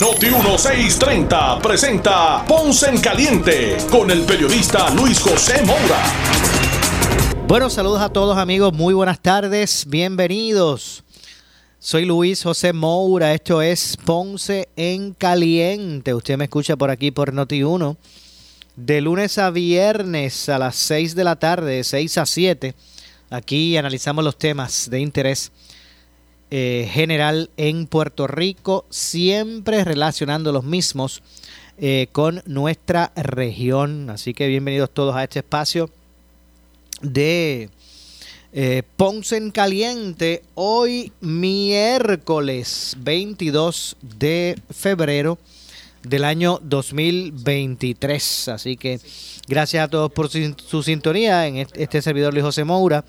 [0.00, 6.02] Noti 1630 presenta Ponce en Caliente con el periodista Luis José Moura.
[7.46, 11.04] Bueno, saludos a todos amigos, muy buenas tardes, bienvenidos.
[11.78, 16.14] Soy Luis José Moura, esto es Ponce en Caliente.
[16.14, 17.96] Usted me escucha por aquí por Noti 1
[18.76, 22.74] de lunes a viernes a las 6 de la tarde, de 6 a 7.
[23.30, 25.52] Aquí analizamos los temas de interés
[26.56, 31.20] eh, general en Puerto Rico, siempre relacionando los mismos
[31.78, 34.08] eh, con nuestra región.
[34.08, 35.90] Así que bienvenidos todos a este espacio
[37.02, 37.70] de
[38.52, 45.38] eh, Ponce en Caliente, hoy miércoles 22 de febrero
[46.04, 48.48] del año 2023.
[48.48, 49.00] Así que
[49.48, 53.04] gracias a todos por su, sintonía en este, servidor Luis José Moura.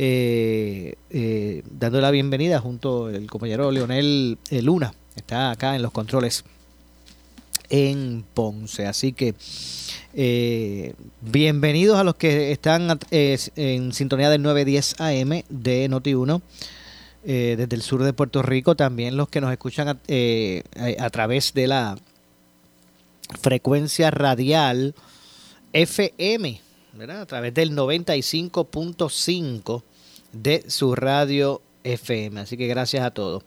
[0.00, 5.90] Eh, eh, dando la bienvenida junto al compañero Leonel eh, Luna, está acá en los
[5.90, 6.44] controles
[7.68, 8.86] en Ponce.
[8.86, 9.34] Así que
[11.20, 16.42] bienvenidos a los que están en sintonía del 910 AM de Noti1.
[17.24, 21.98] desde el sur de Puerto Rico, también los que nos escuchan a través de la
[23.40, 24.94] frecuencia radial
[25.72, 26.60] FM,
[26.94, 27.22] ¿verdad?
[27.22, 29.82] a través del 95.5
[30.42, 32.40] de su radio FM.
[32.40, 33.42] Así que gracias a todos.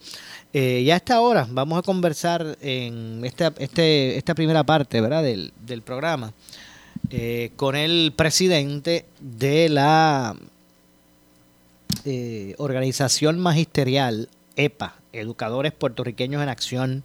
[0.53, 5.23] Eh, ya a esta hora vamos a conversar en esta, este, esta primera parte ¿verdad?
[5.23, 6.33] Del, del programa
[7.09, 10.35] eh, con el presidente de la
[12.05, 17.03] eh, organización magisterial EPA, Educadores Puertorriqueños en Acción.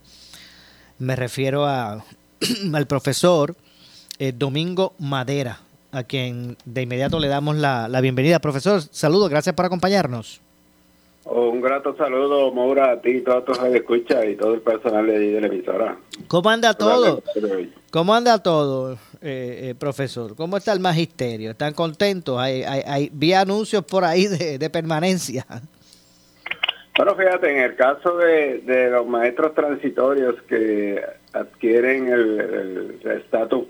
[0.98, 2.04] Me refiero a
[2.72, 3.56] al profesor
[4.18, 5.60] eh, Domingo Madera,
[5.96, 8.38] a quien de inmediato le damos la, bienvenida.
[8.38, 10.42] Profesor, saludos, gracias por acompañarnos.
[11.24, 15.40] Un grato saludo, Maura, a ti, todos los que escucha y todo el personal de,
[15.40, 15.96] la emisora.
[16.28, 17.22] ¿Cómo anda todo?
[17.90, 18.92] ¿Cómo anda todo,
[19.22, 20.36] eh, eh, profesor?
[20.36, 21.52] ¿Cómo está el magisterio?
[21.52, 22.38] ¿Están contentos?
[22.38, 25.46] Hay, hay, vi anuncios por ahí de, permanencia.
[26.96, 31.02] Bueno, fíjate, en el caso de, de los maestros transitorios que
[31.32, 33.64] adquieren el estatus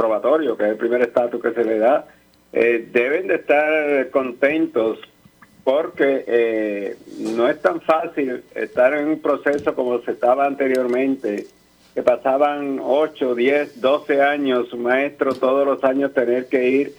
[0.00, 2.06] probatorio, que es el primer estatus que se le da,
[2.54, 4.98] eh, deben de estar contentos
[5.62, 11.46] porque eh, no es tan fácil estar en un proceso como se estaba anteriormente,
[11.94, 16.94] que pasaban 8, 10, 12 años, maestro, todos los años tener que ir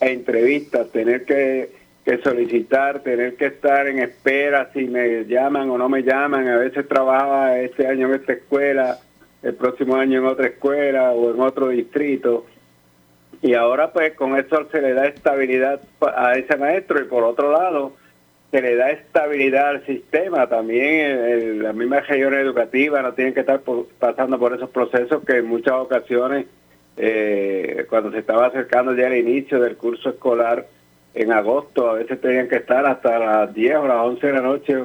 [0.00, 1.72] a entrevistas, tener que,
[2.06, 6.48] que solicitar, tener que estar en espera si me llaman o no me llaman.
[6.48, 8.98] A veces trabajaba este año en esta escuela,
[9.42, 12.46] el próximo año en otra escuela o en otro distrito.
[13.42, 15.80] Y ahora pues con eso se le da estabilidad
[16.16, 17.92] a ese maestro y por otro lado
[18.50, 20.48] se le da estabilidad al sistema.
[20.48, 23.60] También las mismas regiones educativas no tienen que estar
[23.98, 26.46] pasando por esos procesos que en muchas ocasiones
[26.96, 30.66] eh, cuando se estaba acercando ya el inicio del curso escolar
[31.14, 34.40] en agosto, a veces tenían que estar hasta las 10 o las 11 de la
[34.40, 34.76] noche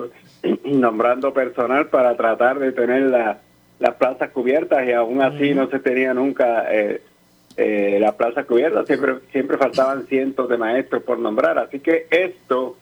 [0.65, 3.39] nombrando personal para tratar de tener la
[3.81, 7.01] las plazas cubiertas y aún así no se tenía nunca eh,
[7.57, 11.57] eh, las plazas cubiertas, siempre, siempre faltaban cientos de maestros por nombrar.
[11.57, 12.77] Así que esto,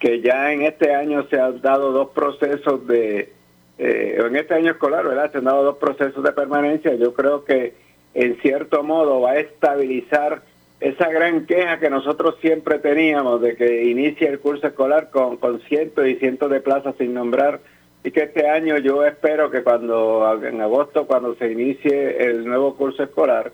[0.00, 3.32] que ya en este año se han dado dos procesos de,
[3.78, 5.30] eh, en este año escolar, ¿verdad?
[5.30, 7.74] Se han dado dos procesos de permanencia, yo creo que
[8.14, 10.42] en cierto modo va a estabilizar
[10.80, 15.60] esa gran queja que nosotros siempre teníamos de que inicie el curso escolar con, con
[15.60, 17.60] cientos y cientos de plazas sin nombrar
[18.04, 22.76] y que este año yo espero que cuando en agosto cuando se inicie el nuevo
[22.76, 23.52] curso escolar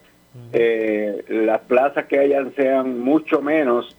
[0.53, 3.94] eh, las plazas que hayan sean mucho menos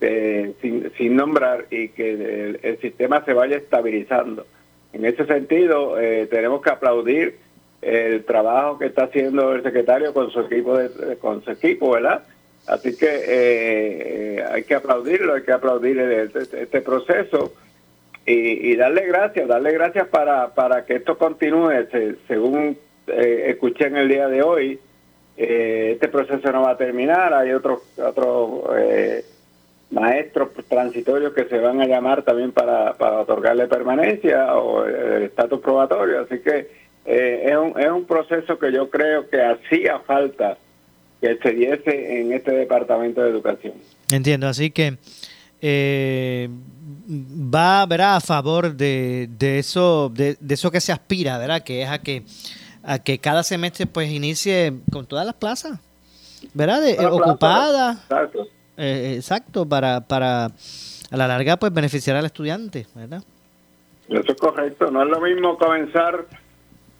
[0.00, 4.46] eh, sin, nombrar y que el, sistema se vaya estabilizando.
[4.92, 7.38] En ese sentido eh, tenemos que aplaudir
[7.80, 12.22] el trabajo que está haciendo el secretario con su equipo de, con su equipo verdad
[12.68, 17.52] así que hay que aplaudirlo hay que aplaudir este proceso
[18.24, 21.70] y, darle gracias, darle gracias para, para que esto continúe.
[22.28, 24.78] según eh, escuché en el día de hoy,
[25.36, 27.34] eh, este proceso no va a terminar.
[27.34, 29.24] Hay otros otros eh,
[29.90, 35.60] maestros transitorios que se van a llamar también para, para otorgarle permanencia o el estatus
[35.60, 36.20] probatorio.
[36.20, 36.70] Así que
[37.04, 40.56] es, un, es un proceso que yo creo que hacía falta
[41.20, 43.74] que se diese en este departamento de educación.
[44.12, 44.98] Entiendo, así que
[45.60, 46.48] eh,
[47.08, 48.16] va ¿verdad?
[48.16, 51.62] a favor de, de eso de, eso que se aspira, ¿verdad?
[51.62, 52.24] Que es a que
[52.82, 55.78] a que cada semestre pues inicie con todas las plazas,
[56.54, 56.82] ¿verdad?
[56.82, 57.98] De, ocupadas.
[58.02, 58.48] Exacto.
[58.76, 63.22] Eh, exacto, para, para a la larga pues beneficiar al estudiante, ¿verdad?
[64.08, 64.90] Eso es correcto.
[64.90, 66.26] No es lo mismo comenzar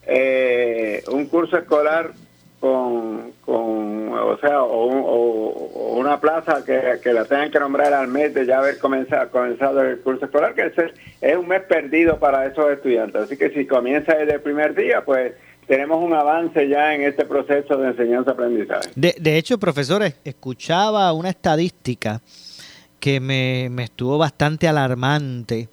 [0.07, 2.13] eh, un curso escolar
[2.63, 8.47] con, con o sea, o, una plaza que, la tengan que nombrar al mes de
[8.47, 10.73] ya haber comenzado, comenzado el curso escolar, que es,
[11.21, 13.23] es un mes perdido para esos estudiantes.
[13.23, 15.33] Así que si comienza desde el primer día, pues
[15.67, 18.91] tenemos un avance ya en este proceso de enseñanza-aprendizaje.
[18.95, 22.21] De, de hecho, profesores, escuchaba una estadística
[23.01, 25.69] que me, me estuvo bastante alarmante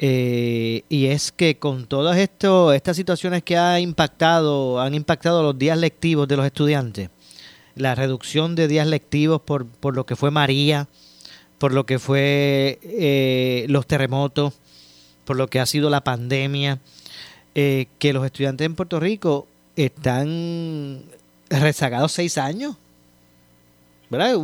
[0.00, 5.58] eh, y es que con todas esto, estas situaciones que ha impactado, han impactado los
[5.58, 7.10] días lectivos de los estudiantes,
[7.74, 10.86] la reducción de días lectivos por, por lo que fue María,
[11.58, 14.54] por lo que fue eh, los terremotos,
[15.24, 16.78] por lo que ha sido la pandemia,
[17.56, 21.02] eh, que los estudiantes en Puerto Rico están
[21.50, 22.76] rezagados seis años.
[24.10, 24.36] ¿Verdad?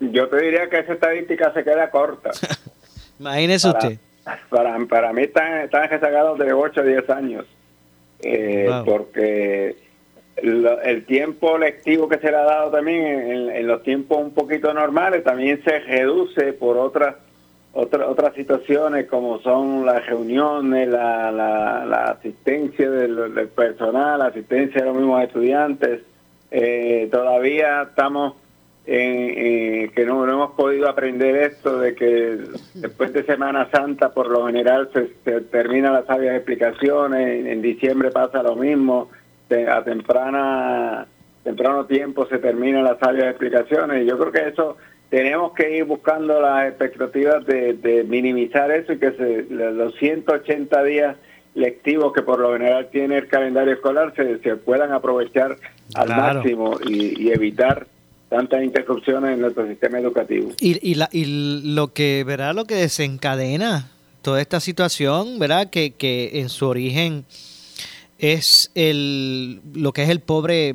[0.00, 2.30] yo, te diría que esa estadística se queda corta.
[3.18, 3.98] Imagínese usted
[4.48, 7.46] para, para mí están, están rezagados de 8 a 10 años,
[8.20, 9.76] eh, porque
[10.36, 15.22] el tiempo lectivo que se le ha dado también en, los tiempos un poquito normales
[15.22, 17.16] también se reduce por otras
[17.72, 24.86] otras otras situaciones como son las reuniones, la, la, asistencia del, personal, la asistencia de
[24.86, 26.02] los mismos estudiantes.
[26.52, 28.34] Eh, todavía estamos
[28.86, 32.38] eh, que no, hemos podido aprender esto de que
[32.74, 38.42] después de Semana Santa por lo general se, terminan las sabias explicaciones, en, diciembre pasa
[38.42, 39.08] lo mismo,
[39.68, 41.06] a temprana
[41.44, 44.76] temprano tiempo se terminan las sabias explicaciones y yo creo que eso
[45.10, 51.16] tenemos que ir buscando las expectativas de, minimizar eso y que se, los 180 días
[51.54, 55.56] lectivos que por lo general tiene el calendario escolar se, se puedan aprovechar
[55.94, 57.86] al máximo y, y evitar
[58.34, 60.50] tantas interrupciones en nuestro sistema educativo.
[60.58, 62.52] Y, y, la, y lo que, ¿verdad?
[62.52, 63.92] Lo que desencadena
[64.22, 65.70] toda esta situación, ¿verdad?
[65.70, 67.26] Que, que en su origen
[68.18, 70.74] es el, lo que es el pobre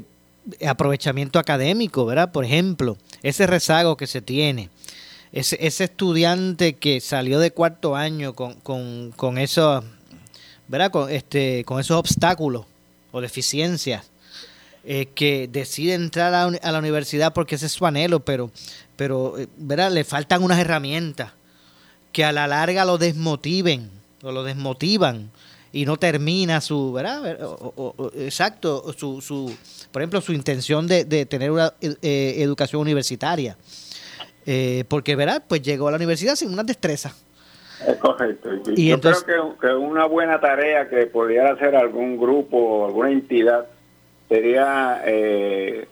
[0.65, 2.31] aprovechamiento académico, ¿verdad?
[2.31, 4.69] Por ejemplo, ese rezago que se tiene,
[5.33, 9.83] ese, ese estudiante que salió de cuarto año con, con, con eso,
[10.69, 10.91] ¿verdad?
[10.91, 12.65] Con, este, con esos obstáculos
[13.11, 14.09] o deficiencias
[14.85, 18.49] eh, que decide entrar a, la universidad porque ese es su anhelo, pero,
[18.95, 19.91] pero eh, ¿verdad?
[19.91, 21.33] le faltan unas herramientas
[22.13, 23.91] que a la larga lo desmotiven
[24.23, 25.31] o lo desmotivan
[25.73, 27.37] y no termina su, ¿verdad?
[28.15, 29.53] exacto, su, su,
[29.91, 33.57] por ejemplo, su intención de, tener una eh, educación universitaria.
[34.87, 35.43] porque, ¿verdad?
[35.45, 37.13] Pues llegó a la universidad sin una destreza.
[37.85, 38.49] Es correcto.
[38.75, 43.11] Y Yo creo que, que, una buena tarea que pudiera hacer algún grupo o alguna
[43.11, 43.67] entidad
[44.29, 45.87] sería eh,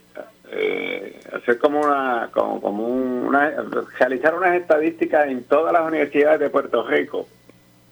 [0.52, 3.52] eh, hacer como una, como, una,
[4.00, 7.28] realizar unas estadísticas en todas las universidades de Puerto Rico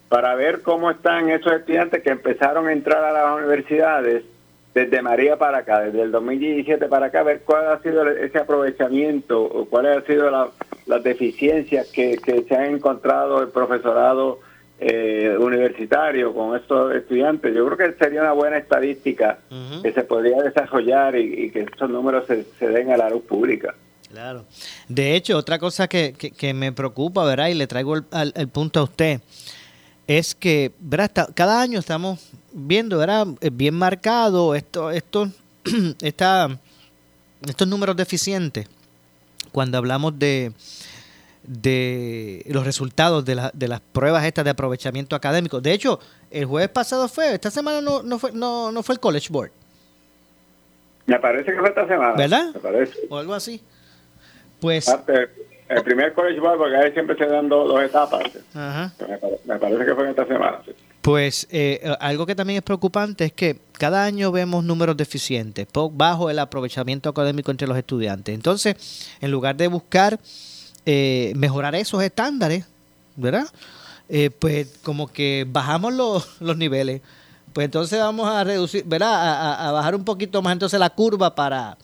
[0.07, 4.23] para ver cómo están esos estudiantes que empezaron a entrar a las universidades
[4.73, 9.41] desde María para acá, desde el 2017 para acá, ver cuál ha sido ese aprovechamiento
[9.41, 10.51] o cuáles han sido
[10.85, 14.39] las deficiencias que, que se han encontrado el profesorado
[14.79, 19.39] eh, universitario con estos estudiantes, yo creo que sería una buena estadística
[19.81, 23.73] que se podría desarrollar y, que estos números se, den a la luz pública.
[24.09, 24.45] Claro.
[24.87, 27.47] De hecho, otra cosa que, que, me preocupa, ¿verdad?
[27.47, 29.21] Y le traigo el, punto a usted,
[30.07, 31.29] es que, ¿verdad?
[31.33, 33.27] cada año estamos viendo, ¿verdad?
[33.53, 35.29] Bien marcado esto, esto,
[36.01, 36.59] esta,
[37.47, 38.67] estos números deficientes
[39.55, 40.51] cuando hablamos de
[41.47, 45.61] de los resultados de, de las pruebas estas de aprovechamiento académico.
[45.61, 45.99] De hecho,
[46.31, 49.51] el jueves pasado fue, esta semana no, no, fue, no, no fue el College Board.
[51.05, 52.13] Me parece que fue esta semana.
[52.15, 52.53] ¿Verdad?
[52.53, 52.93] Me parece.
[53.09, 53.61] O algo así.
[54.59, 54.89] Pues...
[54.89, 55.03] Ah,
[55.67, 58.23] el primer College Board, porque ahí siempre se dan dos, etapas.
[58.53, 60.61] Me, parece que fue esta semana.
[61.01, 66.29] Pues eh, algo que también es preocupante es que cada año vemos números deficientes, bajo
[66.29, 68.35] el aprovechamiento académico entre los estudiantes.
[68.35, 70.19] Entonces, en lugar de buscar
[70.85, 72.65] eh, mejorar esos estándares,
[73.15, 73.47] ¿verdad?
[74.07, 77.01] Eh, pues como que bajamos los, los niveles.
[77.53, 79.67] Pues entonces vamos a reducir, ¿verdad?
[79.67, 81.77] A, bajar un poquito más entonces la curva para...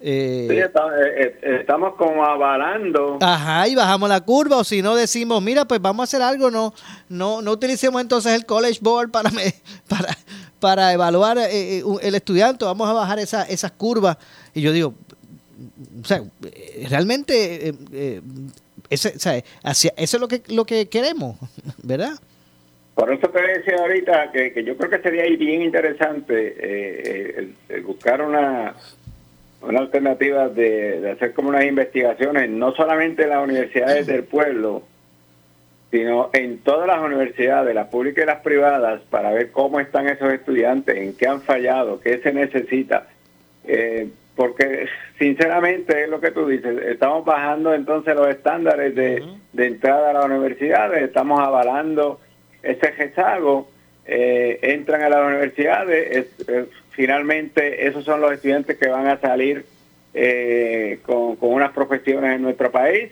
[0.00, 3.18] Eh, sí, estamos como avalando.
[3.20, 6.50] Ajá, y bajamos la curva, o si no decimos, mira, pues vamos a hacer algo,
[6.50, 6.74] no
[7.08, 9.30] no no utilicemos entonces el College Board para,
[9.88, 10.16] para,
[10.60, 14.16] para evaluar eh, eh, el estudiante, vamos a bajar esa, esas curvas.
[14.54, 14.94] Y yo digo,
[16.02, 16.22] o sea,
[16.88, 17.74] realmente
[18.90, 21.36] ese, o sea, hacia, eso es lo que, lo que queremos,
[21.82, 22.12] ¿verdad?
[22.94, 28.22] Por eso te decía ahorita que, que yo creo que sería bien interesante el buscar
[28.22, 28.74] una,
[29.62, 34.82] una alternativa de, hacer como unas investigaciones, no solamente en las universidades del pueblo,
[35.90, 40.32] sino en todas las universidades, las públicas y las privadas, para ver cómo están esos
[40.32, 43.08] estudiantes, en qué han fallado, qué se necesita.
[43.64, 44.86] Eh, porque
[45.18, 49.24] sinceramente es lo que tú dices, estamos bajando entonces los estándares de,
[49.56, 52.20] entrada a las universidades, estamos avalando
[52.62, 53.70] ese rezago,
[54.04, 56.16] eh, entran a las universidades,
[56.46, 59.64] es, finalmente esos son los estudiantes que van a salir
[60.12, 63.10] eh, con, unas profesiones en nuestro país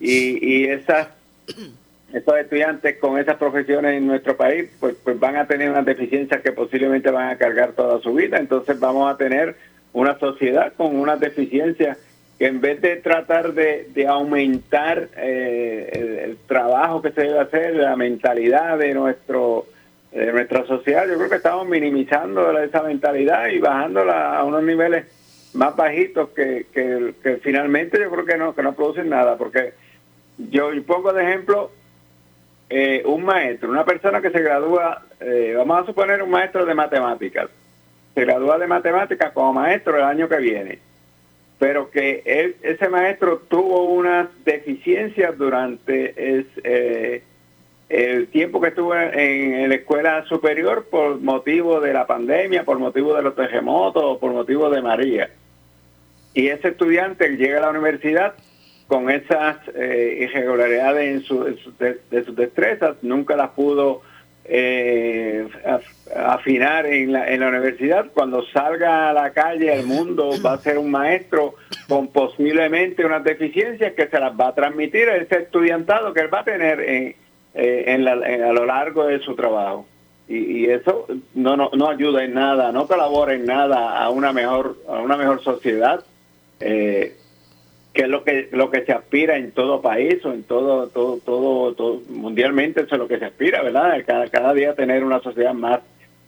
[0.00, 1.08] y, y esas
[2.12, 6.42] esos estudiantes con esas profesiones en nuestro país pues, pues van a tener unas deficiencias
[6.42, 9.56] que posiblemente van a cargar toda su vida entonces vamos a tener
[9.94, 11.96] una sociedad con unas deficiencias
[12.38, 17.96] que en vez de tratar de, aumentar eh, el, trabajo que se debe hacer, la
[17.96, 19.66] mentalidad de nuestro
[20.10, 25.06] de nuestra sociedad, yo creo que estamos minimizando esa mentalidad y bajándola a unos niveles
[25.54, 29.72] más bajitos que, que, finalmente yo creo que no, que no producen nada, porque
[30.38, 31.72] yo pongo de ejemplo
[32.70, 36.74] eh, un maestro, una persona que se gradúa, eh, vamos a suponer un maestro de
[36.74, 37.48] matemáticas,
[38.14, 40.78] se gradúa de matemáticas como maestro el año que viene,
[41.58, 46.14] pero que ese maestro tuvo unas deficiencias durante...
[46.16, 47.22] Eh,
[47.88, 53.14] el tiempo que estuve en, la escuela superior por motivo de la pandemia, por motivo
[53.14, 55.30] de los terremotos, por motivo de María.
[56.32, 58.34] Y ese estudiante llega a la universidad
[58.88, 61.44] con esas eh, irregularidades en su,
[61.78, 64.02] de, sus destrezas, nunca las pudo
[64.44, 65.48] eh,
[66.14, 68.06] afinar en la, en la universidad.
[68.12, 71.54] Cuando salga a la calle, al mundo, va a ser un maestro
[71.88, 76.32] con posiblemente unas deficiencias que se las va a transmitir a ese estudiantado que él
[76.32, 77.14] va a tener en,
[77.54, 79.86] eh, en a lo largo de su trabajo.
[80.26, 84.78] Y, eso no, no, no ayuda en nada, no colabora en nada a una mejor,
[84.88, 86.02] a una mejor sociedad,
[86.60, 87.14] eh,
[87.94, 91.18] que es lo que, lo que se aspira en todo país o en todo, todo,
[91.20, 94.02] todo, mundialmente, eso es lo que se aspira, ¿verdad?
[94.06, 95.80] Cada, cada día tener una sociedad más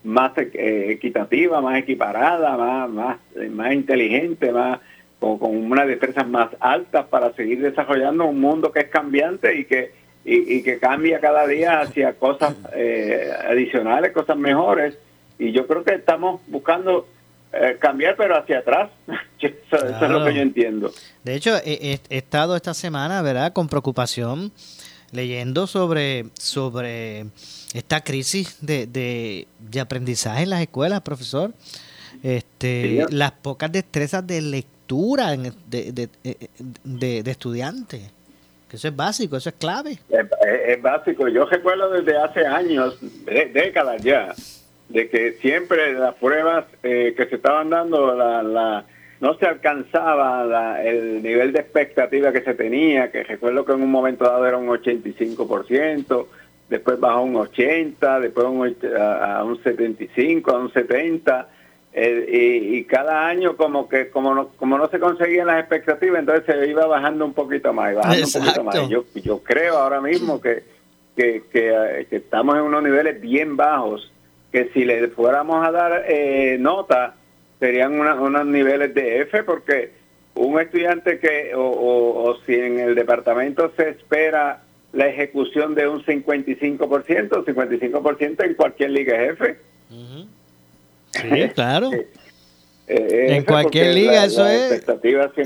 [0.04, 3.18] más eh, equitativa, más equiparada, más, más,
[3.50, 4.78] más inteligente, más
[5.18, 9.64] con, con unas destrezas más altas para seguir desarrollando un mundo que es cambiante y
[9.64, 9.90] que
[10.26, 14.99] y, que cambia cada día hacia cosas eh, adicionales, cosas mejores.
[15.38, 17.06] Y yo creo que estamos buscando
[17.52, 18.90] eh, cambiar, pero hacia atrás.
[19.40, 20.92] eso, es lo que yo entiendo.
[21.24, 24.52] De hecho, he, estado esta semana, ¿verdad?, con preocupación
[25.12, 27.26] leyendo sobre, sobre
[27.74, 31.52] esta crisis de, de, aprendizaje en las escuelas, profesor.
[32.22, 36.08] Este, las pocas destrezas de lectura de, de,
[36.84, 38.10] de, de estudiantes
[38.76, 39.98] eso es básico, eso es clave.
[40.10, 41.28] Es, básico.
[41.28, 42.98] Yo recuerdo desde hace años,
[43.52, 44.34] décadas ya,
[44.88, 48.85] de que siempre las pruebas eh, que se estaban dando, la, la,
[49.21, 53.90] no se alcanzaba el nivel de expectativa que se tenía, que recuerdo que en un
[53.90, 56.26] momento dado era un 85%,
[56.69, 58.50] después bajó a un 80%, después a
[59.45, 61.47] un 75%, a un 70%.
[61.99, 66.45] Eh, y, cada año como que como no, como no se conseguían las expectativas, entonces
[66.45, 68.88] se iba bajando un poquito más, bajando un poquito más.
[68.90, 70.62] Yo, yo creo ahora mismo que,
[71.16, 74.12] que, eh, que, estamos en unos niveles bien bajos,
[74.56, 77.14] que si le fuéramos a dar eh, nota,
[77.60, 79.90] serían unos niveles de F, porque
[80.34, 84.62] un estudiante que, o, o, si en el departamento se espera
[84.94, 89.56] la ejecución de un 55%, 55% en cualquier liga es F.
[91.10, 91.90] Sí, claro.
[92.88, 94.86] Eh, en cualquier liga eso es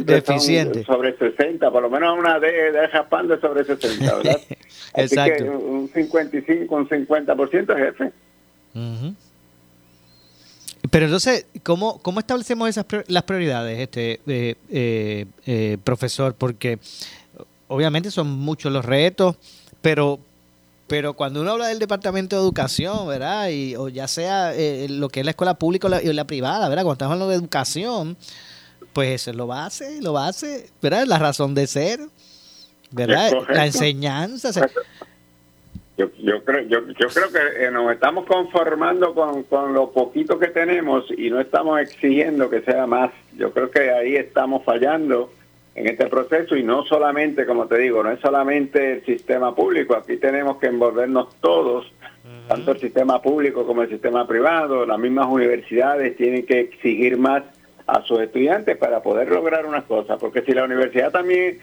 [0.05, 0.85] deficiente.
[0.85, 4.41] sobre 60, por lo menos una de, de Japón de sobre 60, ¿verdad?
[4.95, 5.45] Exacto.
[5.47, 8.13] un 55, un 50% es
[8.75, 9.15] jefe.
[10.91, 16.35] Pero entonces, ¿cómo, cómo establecemos esas las prioridades, este eh, eh, eh, profesor?
[16.35, 16.79] Porque
[17.69, 19.37] obviamente son muchos los retos,
[19.83, 20.21] pero
[20.91, 23.49] pero cuando uno habla del Departamento de Educación, ¿verdad?
[23.51, 26.83] Y, o ya sea eh, lo que es la escuela pública o la, privada, ¿verdad?
[26.83, 28.17] Cuando estamos hablando de educación,
[28.93, 31.07] pues lo base, lo base, ¿verdad?
[31.07, 32.01] La razón de ser,
[32.91, 33.31] ¿verdad?
[33.51, 34.51] La enseñanza.
[36.01, 40.39] Yo, yo, creo, yo, yo creo que eh, nos estamos conformando con, con lo poquito
[40.39, 43.11] que tenemos y no estamos exigiendo que sea más.
[43.37, 45.33] Yo creo que ahí estamos fallando
[45.75, 49.95] en este proceso y no solamente, como te digo, no es solamente el sistema público,
[49.95, 51.93] aquí tenemos que envolvernos todos
[52.49, 57.45] tanto el sistema público como el sistema privado, las mismas universidades tienen que exigir más
[57.87, 61.59] a sus estudiantes para poder lograr unas cosas, porque si la universidad también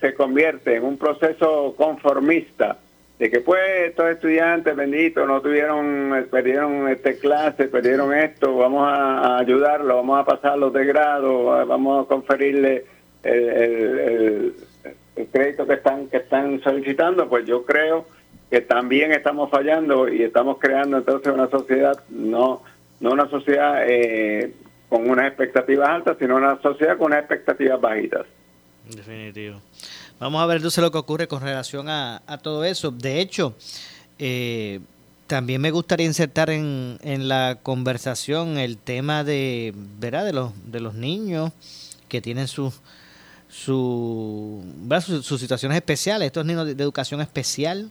[0.00, 2.78] se, convierte en un proceso conformista,
[3.22, 9.38] de que pues estos estudiantes benditos no tuvieron, perdieron este clase, perdieron esto, vamos a,
[9.38, 12.84] ayudarlo, vamos a pasarlos de grado, vamos a conferirle
[13.22, 14.54] el,
[15.14, 18.06] el, crédito que están que están solicitando, pues yo creo
[18.50, 22.64] que también estamos fallando y estamos creando entonces una sociedad no
[22.98, 24.52] no una sociedad eh,
[24.88, 28.26] con unas expectativas altas, sino una sociedad con unas expectativas bajitas.
[28.92, 29.60] Definitivo.
[30.22, 32.92] Vamos a ver entonces lo que ocurre con relación a, todo eso.
[32.92, 33.56] De hecho,
[34.20, 34.78] eh,
[35.26, 40.24] también me gustaría insertar en, en, la conversación el tema de, ¿verdad?
[40.24, 41.50] de los de los niños
[42.08, 42.74] que tienen sus
[43.48, 44.64] su,
[45.22, 47.90] sus situaciones especiales, estos niños de educación especial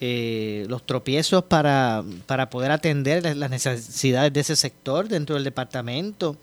[0.00, 6.36] eh, los tropiezos para, para poder atender las necesidades de ese sector dentro del departamento.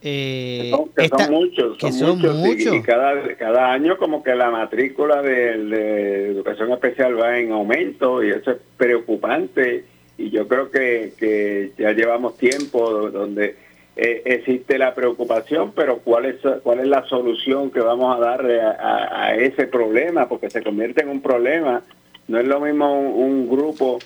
[0.00, 6.30] Eh, que son muchos, son, muchos, Y, cada, cada año como que la matrícula de,
[6.30, 9.84] educación especial va en aumento y eso es preocupante
[10.16, 13.56] y yo creo que, que ya llevamos tiempo donde
[13.96, 18.60] eh, existe la preocupación, pero ¿cuál es, cuál es la solución que vamos a darle
[18.60, 20.28] a ese problema?
[20.28, 21.82] Porque se convierte en un problema
[22.28, 23.98] no es lo mismo un, grupo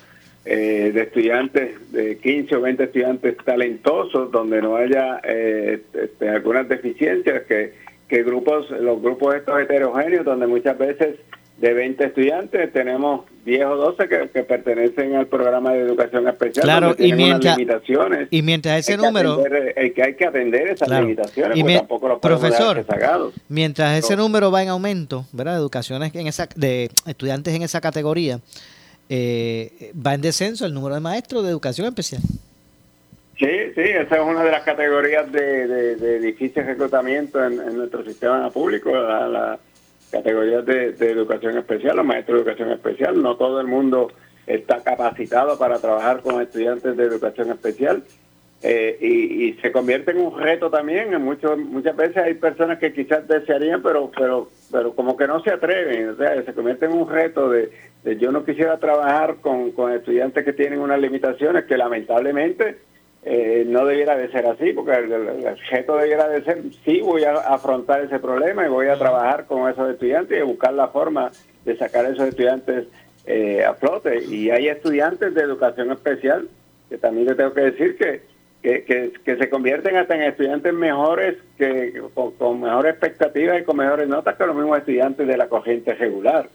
[0.45, 6.69] eh, de estudiantes, de 15 o 20 estudiantes talentosos, donde no haya eh, este, algunas
[6.69, 7.75] deficiencias, que,
[8.09, 11.17] que grupos, los grupos estos heterogéneos, donde muchas veces
[11.59, 16.65] de 20 estudiantes tenemos 10 o 12 que, pertenecen al programa de educación especial.
[16.65, 18.27] Claro, y mientras, limitaciones.
[18.33, 19.45] y mientras ese número...
[19.47, 22.85] el que hay que atender esas limitaciones, y tampoco los Profesor,
[23.49, 25.57] mientras ese número va en aumento, ¿verdad?
[25.57, 28.41] Educaciones en esa, de estudiantes en esa categoría,
[29.09, 32.23] eh, va en descenso el número de maestros de educación especial.
[33.39, 35.67] Sí, sí, esa es una de las categorías de,
[35.97, 39.59] de, difícil reclutamiento en, nuestro sistema público, la
[40.13, 43.21] categorías de, educación especial, los maestros de educación especial.
[43.21, 44.13] No todo el mundo
[44.47, 48.05] está capacitado para trabajar con estudiantes de educación especial.
[48.65, 51.13] Eh, y, se convierte en un reto también.
[51.13, 55.43] En muchos, muchas veces hay personas que quizás desearían, pero, pero, pero como que no
[55.43, 56.11] se atreven.
[56.11, 57.73] O sea, se convierte en un reto de
[58.05, 62.79] yo no quisiera trabajar con, con estudiantes que tienen unas limitaciones que lamentablemente
[63.25, 67.35] eh, no debiera de ser así, porque el, objeto debiera de ser, sí voy a
[67.35, 71.31] afrontar ese problema y voy a trabajar con esos estudiantes y buscar la forma
[71.65, 72.89] de sacar a esos estudiantes
[73.27, 74.25] eh, a flote.
[74.25, 76.49] Y hay estudiantes de educación especial,
[76.89, 78.23] que también le tengo que decir que,
[78.61, 84.09] que, que, se convierten hasta en estudiantes mejores, que con, mejores expectativas y con mejores
[84.09, 86.49] notas que los mismos estudiantes de la corriente regular.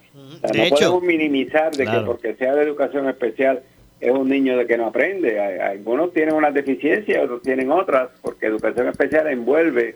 [0.43, 3.63] No podemos minimizar de que porque sea de educación especial
[3.99, 5.39] es un niño de que no aprende.
[5.39, 9.95] Algunos tienen unas deficiencias, otros tienen otras, porque educación especial envuelve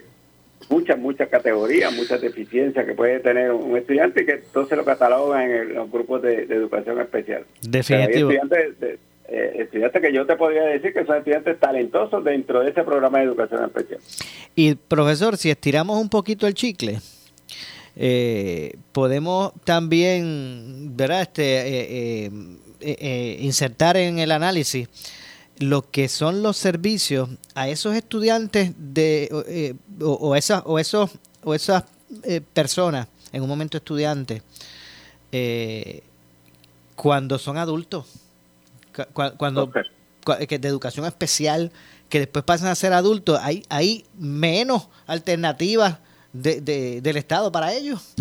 [0.69, 5.49] muchas, muchas categorías, muchas deficiencias que puede tener un estudiante y que entonces lo catalogan
[5.49, 7.45] en los grupos de, educación especial.
[7.61, 8.31] Definitivo.
[9.33, 13.19] Eh, estudiantes, que yo te podría decir que son estudiantes talentosos dentro de ese programa
[13.19, 14.01] de educación especial.
[14.55, 16.99] Y profesor, si estiramos un poquito el chicle,
[18.03, 21.21] eh, podemos también, ¿verdad?
[21.21, 22.31] Este, eh, eh
[22.83, 24.89] eh, insertar en el análisis
[25.59, 31.11] lo que son los servicios a esos estudiantes de o, esas o esos
[31.43, 31.83] o esas
[32.55, 34.41] personas en un momento estudiantes
[36.95, 38.07] cuando son adultos
[39.37, 39.71] cuando
[40.47, 41.71] que de educación especial
[42.09, 45.99] que después pasan a ser adultos hay hay menos alternativas
[46.33, 48.15] de, del estado para ellos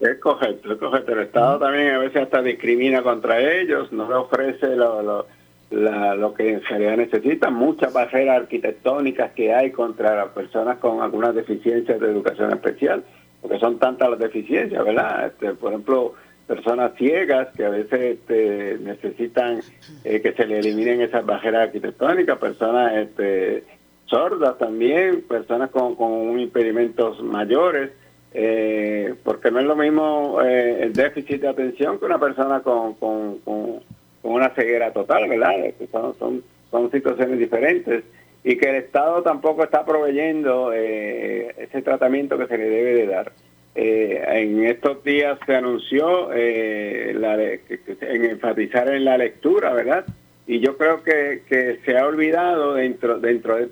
[0.00, 1.12] es correcto, es correcto.
[1.12, 5.26] El Estado también a veces hasta discrimina contra ellos, no le ofrece lo, lo,
[5.70, 11.34] lo que en realidad necesitan, muchas barreras arquitectónicas que hay contra las personas con algunas
[11.34, 13.04] deficiencias de educación especial,
[13.42, 15.26] porque son tantas las deficiencias, ¿verdad?
[15.26, 16.14] Este, por ejemplo,
[16.46, 19.60] personas ciegas que a veces este, necesitan
[20.04, 23.64] eh, que se le eliminen esas barreras arquitectónicas, personas este,
[24.08, 27.90] sordas también, personas con, con impedimentos mayores
[28.34, 32.94] eh, porque no es lo mismo eh, el déficit de atención que una persona con,
[32.94, 33.80] con, con,
[34.22, 35.52] una ceguera total, ¿verdad?
[35.90, 38.04] Son, son, son, situaciones diferentes
[38.44, 43.06] y que el Estado tampoco está proveyendo eh, ese tratamiento que se le debe de
[43.06, 43.32] dar.
[43.74, 50.04] Eh, en estos días se anunció la, en enfatizar en la lectura, ¿verdad?
[50.48, 53.68] Y yo creo que, que se ha olvidado dentro, dentro de,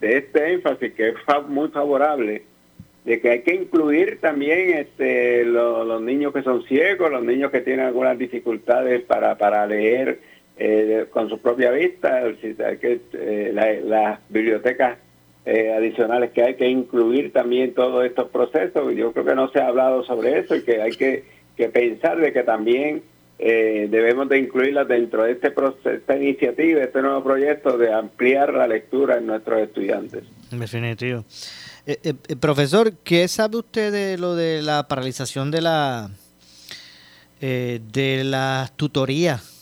[0.00, 1.14] de este énfasis que es
[1.48, 2.42] muy favorable
[3.04, 7.60] de que hay que incluir también este, los niños que son ciegos, los niños que
[7.60, 10.20] tienen algunas dificultades para, para leer
[10.56, 14.98] eh, con su propia vista, que eh, las bibliotecas
[15.44, 18.94] eh, adicionales que hay que incluir también todos estos procesos.
[18.94, 21.24] Yo creo que no se ha hablado sobre eso y que hay que,
[21.72, 23.02] pensar de que también
[23.42, 28.68] debemos de incluirlas dentro de este proceso, esta iniciativa, este nuevo proyecto de ampliar la
[28.68, 30.24] lectura en nuestros estudiantes.
[30.50, 31.24] Definitivo.
[32.40, 36.10] profesor, ¿qué sabe usted de lo de la paralización de la
[37.40, 39.52] de las tutorías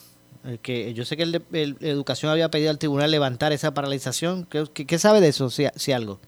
[0.46, 4.46] eh, que yo sé que el, el, Educación había pedido al tribunal levantar esa paralización.
[4.46, 6.18] ¿Qué, qué, sabe de eso, si, si algo?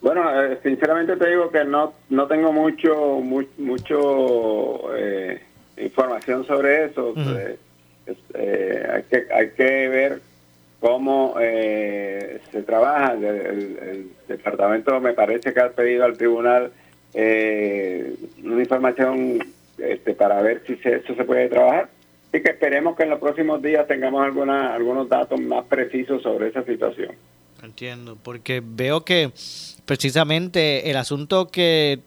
[0.00, 3.20] Bueno, eh, sinceramente te digo que no no tengo mucho
[3.58, 5.42] mucho eh,
[5.80, 7.14] información sobre eso.
[7.16, 10.20] hay que hay que ver
[10.80, 13.14] cómo se trabaja.
[13.14, 16.70] El, el, departamento me parece que ha pedido al tribunal
[17.14, 19.38] una información
[19.78, 21.88] este, para ver si eso se puede trabajar
[22.28, 26.48] Así que esperemos que en los próximos días tengamos alguna, algunos datos más precisos sobre
[26.48, 27.12] esa situación.
[27.62, 29.32] Entiendo, porque veo que
[29.86, 32.00] precisamente el asunto que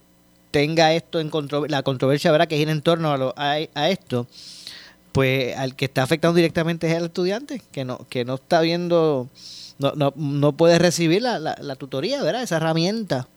[0.52, 1.32] tenga esto en
[1.68, 2.48] la controversia ¿verdad?
[2.48, 4.28] que gira en torno a, a, esto,
[5.12, 9.30] pues al que está afectando directamente es el estudiante, que no, que no está viendo,
[9.80, 12.44] no, no, no puede recibir la, la, la tutoría, ¿verdad?
[12.44, 13.28] Esa herramienta.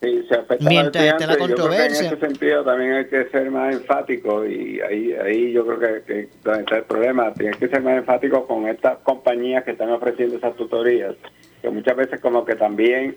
[0.00, 2.08] Sí, se afecta Mientras esté la controversia.
[2.08, 6.02] en ese sentido también hay que ser más enfático y ahí ahí yo creo que,
[6.06, 9.90] que donde está el problema, tiene que ser más enfático con estas compañías que están
[9.90, 11.16] ofreciendo esas tutorías,
[11.60, 13.14] que muchas veces como que también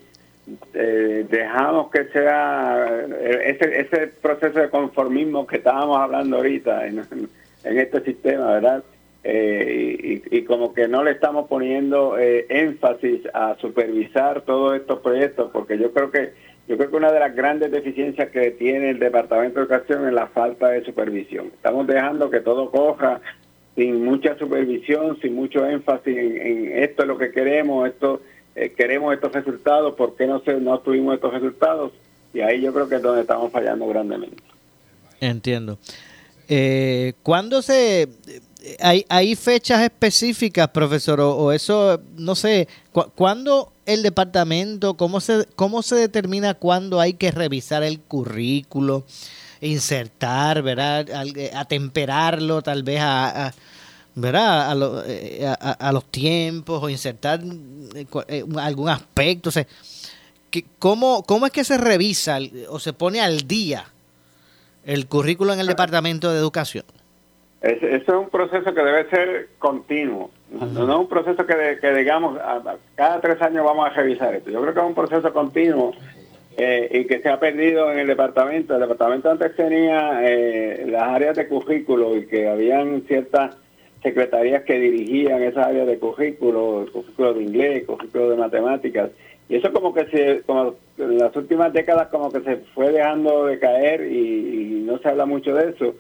[0.74, 7.00] eh, dejamos que sea eh, ese, ese proceso de conformismo que estábamos hablando ahorita en,
[7.64, 8.84] en este sistema, ¿verdad?
[9.24, 15.50] Eh, y, y, como que no le estamos poniendo énfasis a supervisar todos estos proyectos,
[15.54, 16.34] porque yo creo que
[16.68, 20.14] yo creo que una de las grandes deficiencias que tiene el Departamento de Educación es
[20.14, 21.48] la falta de supervisión.
[21.48, 23.20] Estamos dejando que todo coja
[23.76, 28.22] sin mucha supervisión, sin mucho énfasis en, esto es lo que queremos, esto
[28.56, 31.92] eh, queremos estos resultados, ¿por qué no, se, no tuvimos estos resultados?
[32.34, 34.44] Y ahí yo creo que es donde estamos fallando grandemente.
[35.20, 35.78] Entiendo.
[36.48, 38.10] Eh, ¿Cuándo se...
[38.80, 42.70] Hay, hay fechas específicas, profesor, o, eso, no sé,
[43.14, 44.96] ¿cuándo el departamento?
[44.96, 49.06] ¿Cómo se, cómo se determina cuándo hay que revisar el currículo,
[49.60, 51.08] insertar, ¿verdad?
[51.36, 53.54] Eh, atemperarlo tal vez a,
[54.16, 55.06] ¿verdad?
[55.08, 57.40] Eh, a, los tiempos o insertar
[58.28, 59.50] eh, algún aspecto.
[59.50, 59.66] O sea,
[60.80, 62.38] ¿cómo, ¿Cómo es que se revisa
[62.70, 63.86] o se pone al día
[64.86, 66.86] el currículo en el Departamento de Educación?
[67.62, 70.32] Eso es un proceso que debe ser continuo.
[70.52, 72.38] No, es un proceso que, que digamos,
[72.96, 74.52] cada tres años vamos a revisar esto.
[74.52, 75.94] Yo creo que es un proceso continuo
[76.58, 78.76] eh, y que se ha perdido en el departamento.
[78.76, 83.56] El departamento antes tenía eh, las áreas de currículo y que habían ciertas
[84.04, 89.10] secretarías que dirigían esas áreas de currículo, currículo de inglés, currículo de matemáticas.
[89.50, 93.46] Y eso como que se, como en las últimas décadas como que se fue dejando
[93.46, 95.96] de caer y no se habla mucho de eso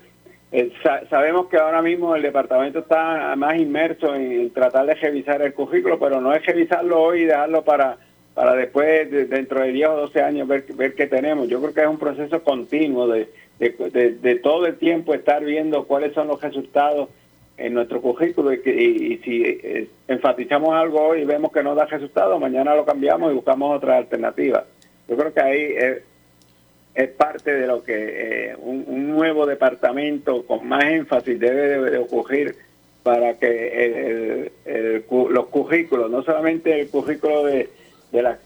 [0.55, 0.71] eh,
[1.09, 5.97] sabemos que ahora mismo el departamento está más inmerso en, tratar de revisar el currículo,
[5.97, 7.97] pero no es revisarlo hoy y dejarlo para,
[8.35, 11.47] para después, dentro de 10 o 12 años, ver, ver qué tenemos.
[11.47, 16.13] Yo creo que es un proceso continuo de, de, todo el tiempo estar viendo cuáles
[16.13, 17.09] son los resultados
[17.57, 22.39] en nuestro currículo y, si eh, enfatizamos algo hoy y vemos que no da resultados,
[22.39, 24.65] mañana lo cambiamos y buscamos otra alternativa.
[25.07, 25.75] Yo creo que ahí...
[26.95, 32.55] Es parte de lo que eh, un, nuevo departamento con más énfasis debe de, ocurrir
[33.01, 34.51] para que
[35.09, 37.67] los currículos, no solamente el currículo de,
[38.11, 38.37] de, las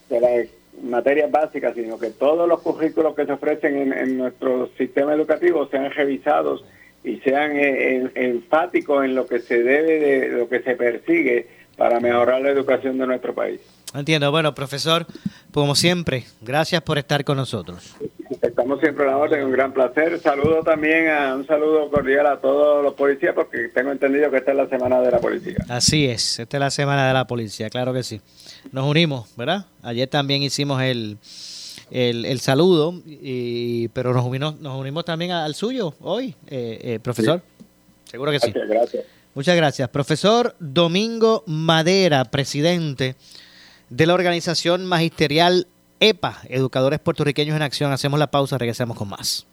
[0.82, 5.92] materias básicas, sino que todos los currículos que se ofrecen en, nuestro sistema educativo sean
[5.92, 6.64] revisados
[7.08, 12.00] y sean eh, enfáticos en lo que se debe de lo que se persigue para
[12.00, 13.62] mejorar la educación de nuestro país.
[13.94, 14.30] Entiendo.
[14.32, 15.06] Bueno, profesor,
[15.54, 17.96] como siempre, gracias por estar con nosotros.
[18.42, 20.20] Estamos siempre a la orden, un gran placer.
[20.20, 24.52] Saludo también, a, un saludo cordial a todos los policías, porque tengo entendido que esta
[24.52, 25.58] es la semana de la policía.
[25.70, 28.20] Así es, esta es la semana de la policía, claro que sí.
[28.72, 29.68] Nos unimos, ¿verdad?
[29.82, 31.18] Ayer también hicimos el,
[31.92, 37.42] el, saludo, y, pero nos unimos, nos unimos también al suyo hoy, eh, eh, profesor.
[38.06, 38.52] Seguro que sí.
[38.52, 39.06] gracias.
[39.36, 39.90] Muchas gracias.
[39.90, 43.16] Profesor Domingo Madera, presidente
[43.90, 45.68] de la organización magisterial
[46.00, 47.92] EPA, Educadores Puertorriqueños en Acción.
[47.92, 49.46] Hacemos la pausa, regresamos con más.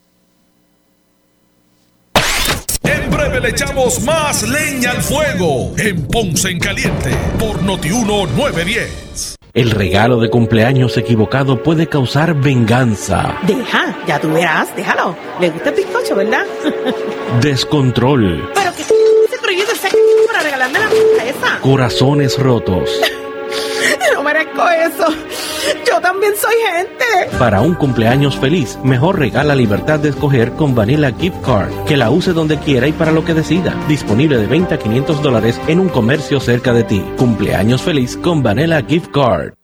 [2.82, 9.36] En breve le echamos más leña al fuego en Ponce en Caliente por Notiuno 910.
[9.54, 13.38] El regalo de cumpleaños equivocado puede causar venganza.
[13.46, 15.16] Deja, ya tú verás, déjalo.
[15.40, 16.44] Le gusta el bizcocho, ¿verdad?
[17.40, 18.50] Descontrol.
[18.52, 18.82] Pero que
[19.30, 19.96] se prohíbe el sexo
[20.28, 21.60] grande la esa.
[21.60, 22.90] Corazones rotos.
[24.14, 25.06] No merezco eso.
[25.88, 27.36] Yo también soy gente.
[27.38, 32.10] Para un cumpleaños feliz, mejor regala libertad de escoger con Vanilla Gift Card, que la
[32.10, 33.74] use donde quiera y para lo que decida.
[33.88, 37.04] Disponible de 20 a 500 dólares en un comercio cerca de ti.
[37.16, 39.63] Cumpleaños feliz con Vanilla Gift Card.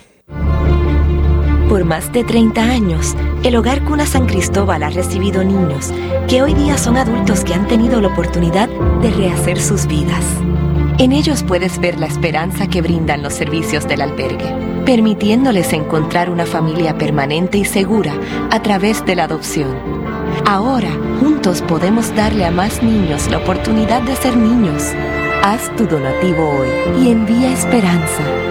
[1.71, 5.93] Por más de 30 años, el Hogar Cuna San Cristóbal ha recibido niños
[6.27, 8.67] que hoy día son adultos que han tenido la oportunidad
[9.01, 10.25] de rehacer sus vidas.
[10.97, 14.53] En ellos puedes ver la esperanza que brindan los servicios del albergue,
[14.85, 18.15] permitiéndoles encontrar una familia permanente y segura
[18.49, 19.73] a través de la adopción.
[20.45, 24.83] Ahora, juntos podemos darle a más niños la oportunidad de ser niños.
[25.41, 26.67] Haz tu donativo hoy
[27.01, 28.50] y envía esperanza.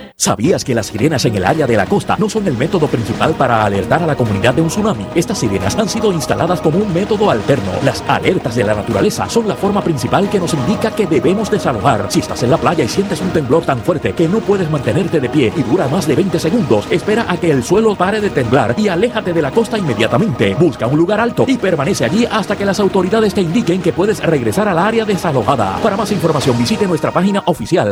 [0.21, 3.33] ¿Sabías que las sirenas en el área de la costa no son el método principal
[3.33, 5.07] para alertar a la comunidad de un tsunami?
[5.15, 7.71] Estas sirenas han sido instaladas como un método alterno.
[7.83, 12.05] Las alertas de la naturaleza son la forma principal que nos indica que debemos desalojar.
[12.09, 15.19] Si estás en la playa y sientes un temblor tan fuerte que no puedes mantenerte
[15.19, 18.29] de pie y dura más de 20 segundos, espera a que el suelo pare de
[18.29, 20.53] temblar y aléjate de la costa inmediatamente.
[20.53, 24.19] Busca un lugar alto y permanece allí hasta que las autoridades te indiquen que puedes
[24.19, 25.79] regresar al área desalojada.
[25.81, 27.91] Para más información visite nuestra página oficial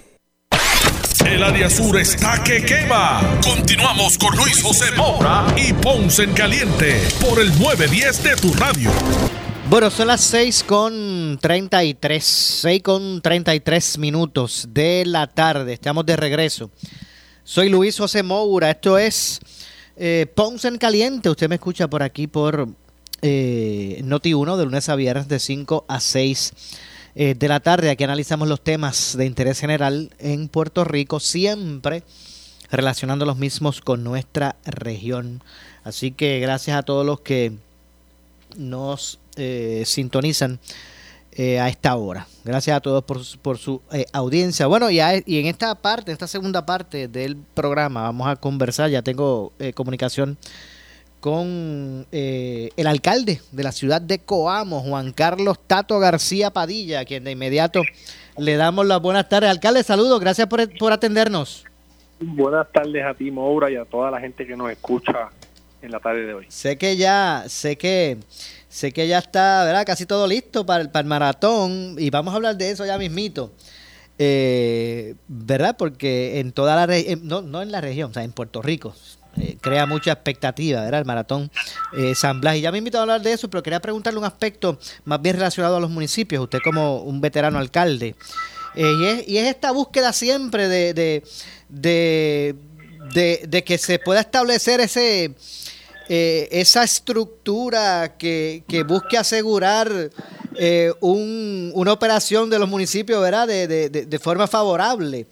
[1.31, 3.39] El área sur está que quema.
[3.41, 8.91] Continuamos con Luis José Moura y Ponce en Caliente por el 910 de tu radio.
[9.69, 15.71] Bueno, son las 6 con 33, 6 con 33 minutos de la tarde.
[15.71, 16.69] Estamos de regreso.
[17.45, 18.69] Soy Luis José Moura.
[18.69, 19.39] Esto es
[19.95, 21.29] eh, Ponce en Caliente.
[21.29, 22.67] Usted me escucha por aquí por
[23.21, 26.51] eh, Noti1 de lunes a viernes de 5 a 6
[27.15, 27.89] eh, de la tarde.
[27.89, 32.03] Aquí analizamos los temas de interés general en Puerto Rico, siempre
[32.69, 35.43] relacionando los mismos con nuestra región.
[35.83, 37.53] Así que gracias a todos los que
[38.55, 40.59] nos eh, sintonizan
[41.33, 42.27] eh, a esta hora.
[42.43, 43.81] Gracias a todos por, por su
[44.13, 44.67] audiencia.
[44.67, 48.89] Bueno, y, y en esta parte, en esta segunda parte del programa, vamos a conversar.
[48.89, 50.37] Ya tengo comunicación
[51.21, 57.05] con eh, el alcalde de la ciudad de Coamo, Juan Carlos Tato García Padilla, a
[57.05, 57.83] quien de inmediato
[58.37, 59.49] le damos las buenas tardes.
[59.49, 61.63] Alcalde, saludos, gracias por, por atendernos.
[62.19, 65.29] Buenas tardes a ti, Moura, y a toda la gente que nos escucha
[65.81, 66.45] en la tarde de hoy.
[66.49, 68.17] Sé que ya, sé que,
[68.67, 69.85] sé que ya está, ¿verdad?
[69.85, 72.97] Casi todo listo para el, para el maratón y vamos a hablar de eso ya
[72.97, 73.51] mismito.
[74.17, 75.75] Eh, ¿Verdad?
[75.77, 78.95] Porque en toda la región, no, no en la región, o sea, en Puerto Rico,
[79.37, 81.01] eh, crea mucha expectativa, ¿verdad?
[81.01, 81.51] El maratón
[81.97, 82.57] eh, San Blas.
[82.57, 85.35] Y ya me invito a hablar de eso, pero quería preguntarle un aspecto más bien
[85.35, 88.15] relacionado a los municipios, usted como un veterano alcalde.
[88.75, 90.93] Eh, y, es, y, es, esta búsqueda siempre de,
[91.69, 92.55] de,
[93.47, 95.33] de que se pueda establecer ese,
[96.13, 100.11] eh, esa estructura que, que busque asegurar
[100.57, 103.47] eh, un, una operación de los municipios ¿verdad?
[103.47, 105.25] De, forma favorable.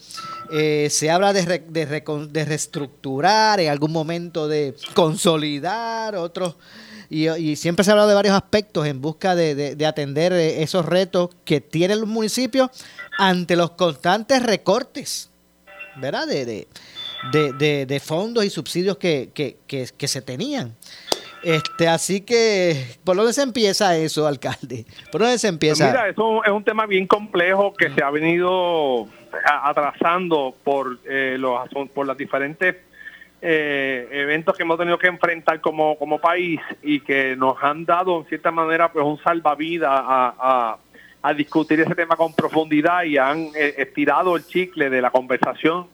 [0.54, 6.56] Eh, se habla de, reestructurar, en algún momento de consolidar, otros.
[7.10, 11.60] Y, y siempre se habla de varios aspectos en busca de, atender esos retos que
[11.60, 12.70] tienen los municipios
[13.18, 15.30] ante los constantes recortes,
[15.98, 16.26] ¿verdad?
[16.26, 16.70] De,
[17.32, 20.76] de, fondos y subsidios que, que, que, se tenían.
[21.44, 24.86] Este, así que, ¿por dónde se empieza eso, alcalde?
[25.12, 25.86] ¿Por dónde se empieza?
[25.86, 29.08] Pues mira, eso es un tema bien complejo que se ha venido
[29.46, 32.76] atrasando por, eh, los, por las diferentes
[33.42, 38.20] eh, eventos que hemos tenido que enfrentar como, como país y que nos han dado,
[38.20, 40.78] en cierta manera, pues un salvavidas a, a,
[41.22, 45.88] a discutir ese tema con profundidad y han eh, estirado el chicle de la conversación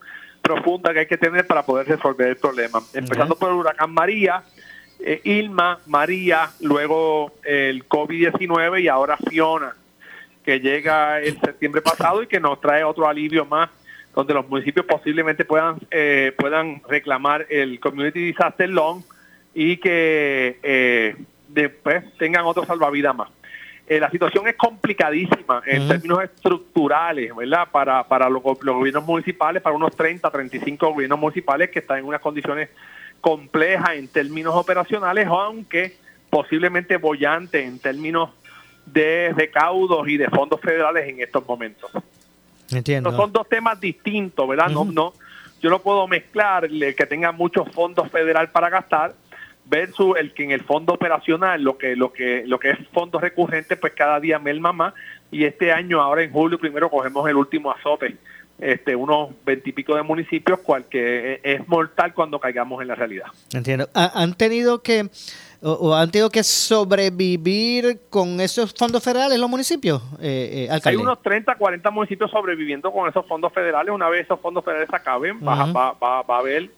[0.46, 2.80] profunda que hay que tener para poder resolver el problema.
[2.94, 4.44] Empezando por el huracán María,
[5.00, 9.76] eh, Ilma, María, luego el COVID-19 y ahora Fiona,
[10.44, 13.70] que llega en septiembre pasado y que nos trae otro alivio más,
[14.14, 19.04] donde los municipios posiblemente puedan, eh, puedan reclamar el Community Disaster Loan
[19.54, 21.16] y que eh,
[21.48, 23.30] después tengan otro salvavidas más.
[23.88, 27.68] Eh, la situación es complicadísima en términos estructurales, ¿verdad?
[27.72, 32.20] Para, para los, gobiernos municipales, para unos 30, 35 gobiernos municipales que están en unas
[32.20, 32.70] condiciones
[33.22, 35.98] complejas en términos operacionales, aunque
[36.32, 38.32] posiblemente bollantes en términos
[38.88, 41.92] de recaudos y de fondos federales en estos momentos.
[42.72, 43.16] Entiendo.
[43.16, 44.70] son dos temas distintos, ¿verdad?
[44.70, 45.14] No, no,
[45.62, 49.14] yo no puedo mezclar el que tenga muchos fondos federal para gastar
[49.66, 53.20] versus el que en el fondo operacional, lo que, lo que, lo que es fondo
[53.20, 54.94] recurrente, pues cada día melma más.
[55.32, 58.16] Y este año, ahora en julio primero, cogemos el último azote,
[58.60, 63.28] este, unos veintipico de municipios, cual que es mortal cuando caigamos en la realidad.
[63.54, 63.90] Entiendo.
[63.94, 65.10] ¿Han tenido que
[65.62, 70.02] o, han tenido que sobrevivir con esos fondos federales los municipios?
[70.22, 73.94] Eh, eh Hay unos 30, 40 municipios sobreviviendo con esos fondos federales.
[73.94, 76.70] Una vez esos fondos federales acaben, va, va, va, va a haber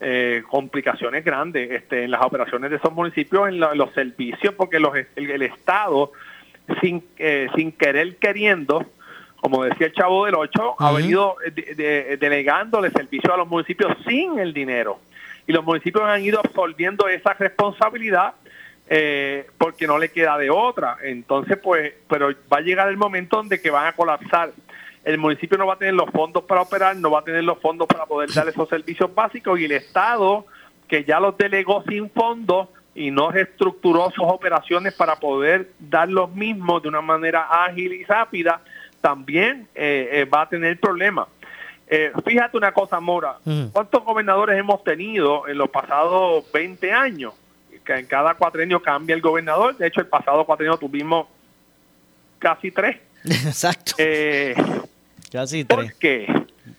[0.00, 4.92] eh, complicaciones grandes este, en las operaciones de esos municipios, en, los servicios, porque los,
[5.16, 6.12] el, Estado,
[6.80, 8.86] sin, eh, sin querer queriendo,
[9.40, 14.38] como decía el Chavo del Ocho, ha venido de, delegándole servicio a los municipios sin
[14.38, 15.00] el dinero.
[15.46, 18.34] Y los municipios han ido absorbiendo esa responsabilidad
[18.90, 20.98] eh, porque no le queda de otra.
[21.02, 24.52] Entonces, pues, pero va a llegar el momento donde que van a colapsar
[25.04, 27.58] el municipio no va a tener los fondos para operar, no va a tener los
[27.58, 30.46] fondos para poder dar esos servicios básicos y el Estado,
[30.86, 36.30] que ya los delegó sin fondos y no reestructuró sus operaciones para poder dar los
[36.32, 38.60] mismos de una manera ágil y rápida,
[39.00, 41.28] también eh, eh, va a tener problemas.
[41.90, 43.38] Eh, fíjate una cosa, Mora,
[43.72, 47.34] ¿cuántos gobernadores hemos tenido en los pasados 20 años?
[47.84, 49.76] Que en cada cuatrenio cambia el gobernador.
[49.76, 51.26] De hecho, el pasado cuatrenio tuvimos
[52.38, 52.98] casi tres.
[53.24, 53.92] Exacto.
[53.96, 54.54] Eh,
[55.68, 56.26] ¿Por qué?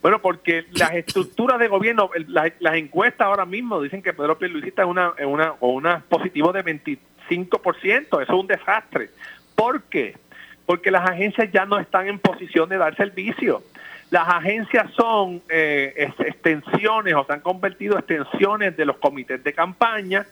[0.02, 4.84] Bueno, porque las estructuras de gobierno, las, encuestas ahora mismo dicen que Pedro Pierluisi está
[4.84, 7.00] en una, en una, o una positivo de 25%,
[8.08, 9.10] eso es un desastre.
[9.56, 10.16] ¿Por qué?
[10.66, 13.64] Porque las agencias ya no están en posición de dar servicio.
[14.10, 19.54] Las agencias son eh, extensiones o se han convertido en extensiones de los comités de
[19.54, 20.26] campaña,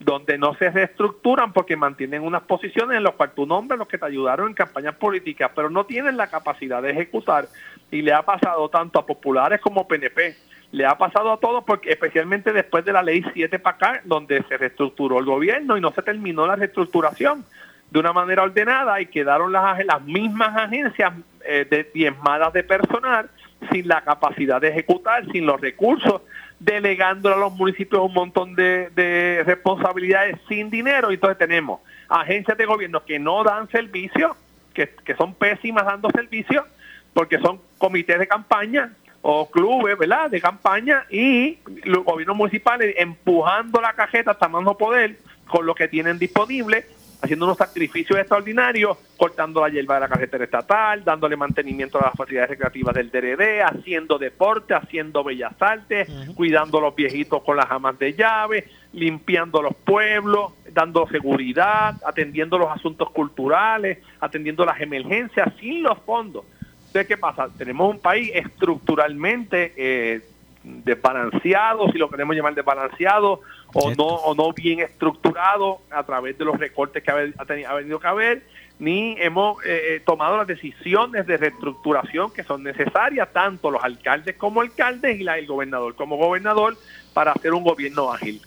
[0.00, 3.98] donde no se reestructuran porque mantienen unas posiciones en las cuales tú nombres los que
[3.98, 7.48] te ayudaron en campañas políticas, pero no tienen la capacidad de ejecutar
[7.90, 10.36] y le ha pasado tanto a populares como PNP.
[10.72, 14.42] Le ha pasado a todos porque especialmente después de la ley 7 para acá, donde
[14.48, 17.44] se reestructuró el gobierno y no se terminó la reestructuración
[17.90, 21.12] de una manera ordenada y quedaron las, las mismas agencias
[21.44, 23.30] eh, de, diezmadas de personal
[23.70, 26.22] sin la capacidad de ejecutar, sin los recursos
[26.58, 31.10] delegando a los municipios un montón de, responsabilidades sin dinero.
[31.10, 34.36] Y entonces tenemos agencias de gobierno que no dan servicio,
[34.72, 36.66] que, son pésimas dando servicio,
[37.12, 38.92] porque son comités de campaña
[39.22, 45.16] o clubes, ¿verdad?, de campaña y los gobiernos municipales empujando la cajeta hasta más poder
[45.46, 46.84] con lo que tienen disponible
[47.24, 52.14] haciendo unos sacrificios extraordinarios, cortando la hierba de la carretera estatal, dándole mantenimiento a las
[52.14, 57.70] facilidades recreativas del DRD, haciendo deporte, haciendo bellas artes, cuidando a los viejitos con las
[57.70, 65.52] amas de llave, limpiando los pueblos, dando seguridad, atendiendo los asuntos culturales, atendiendo las emergencias
[65.58, 66.44] sin los fondos.
[66.86, 67.48] Entonces, ¿qué pasa?
[67.56, 70.20] Tenemos un país estructuralmente eh,
[70.64, 73.40] desbalanceado, si lo queremos llamar desbalanceado,
[73.74, 78.00] o no, o no bien estructurado a través de los recortes que ha, ha, venido
[78.00, 78.42] que haber,
[78.78, 84.36] ni hemos eh, eh, tomado las decisiones de reestructuración que son necesarias, tanto los alcaldes
[84.36, 86.76] como alcaldes y la, el gobernador como gobernador,
[87.12, 88.40] para hacer un gobierno ágil.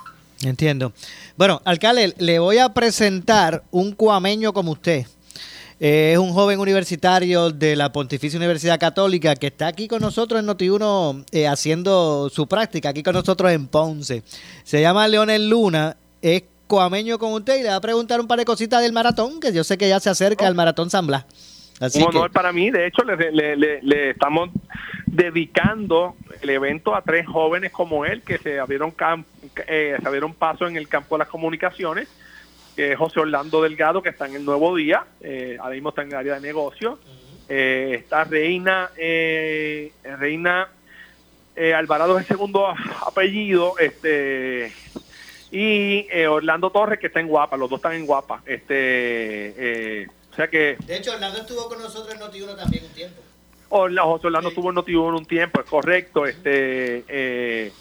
[0.43, 0.93] Entiendo.
[1.36, 5.05] Bueno, alcalde, le voy a presentar un cuameño como usted.
[5.80, 10.39] Eh, es un joven universitario de la Pontificia Universidad Católica que está aquí con nosotros
[10.39, 14.23] en Notiuno eh, haciendo su práctica, aquí con nosotros en Ponce.
[14.63, 18.39] Se llama Leonel Luna, es cuameño con usted y le va a preguntar un par
[18.39, 21.25] de cositas del maratón, que yo sé que ya se acerca el maratón San Blas.
[21.80, 24.49] un honor para mí, de hecho le, estamos
[25.05, 28.95] dedicando el evento a tres jóvenes como él que se abrieron,
[29.67, 32.07] eh, se abrieron paso en el campo de las comunicaciones
[32.78, 36.03] que es José Orlando Delgado, que está en el Nuevo Día, eh, ahora mismo está
[36.03, 36.99] en el área de negocio.
[37.49, 40.69] Eh, está Reina, eh, Reina
[41.55, 42.67] eh, Alvarado es el segundo
[43.05, 44.71] apellido, este
[45.49, 48.43] y Orlando Torres, que está en Guapa, los dos están en Guapa.
[48.45, 50.78] Este, o sea que...
[50.86, 53.21] De hecho, Orlando estuvo con nosotros en Notiuno también un tiempo.
[53.69, 56.28] José Orlando estuvo en Notiuno un tiempo, es correcto.
[56.28, 57.71] Este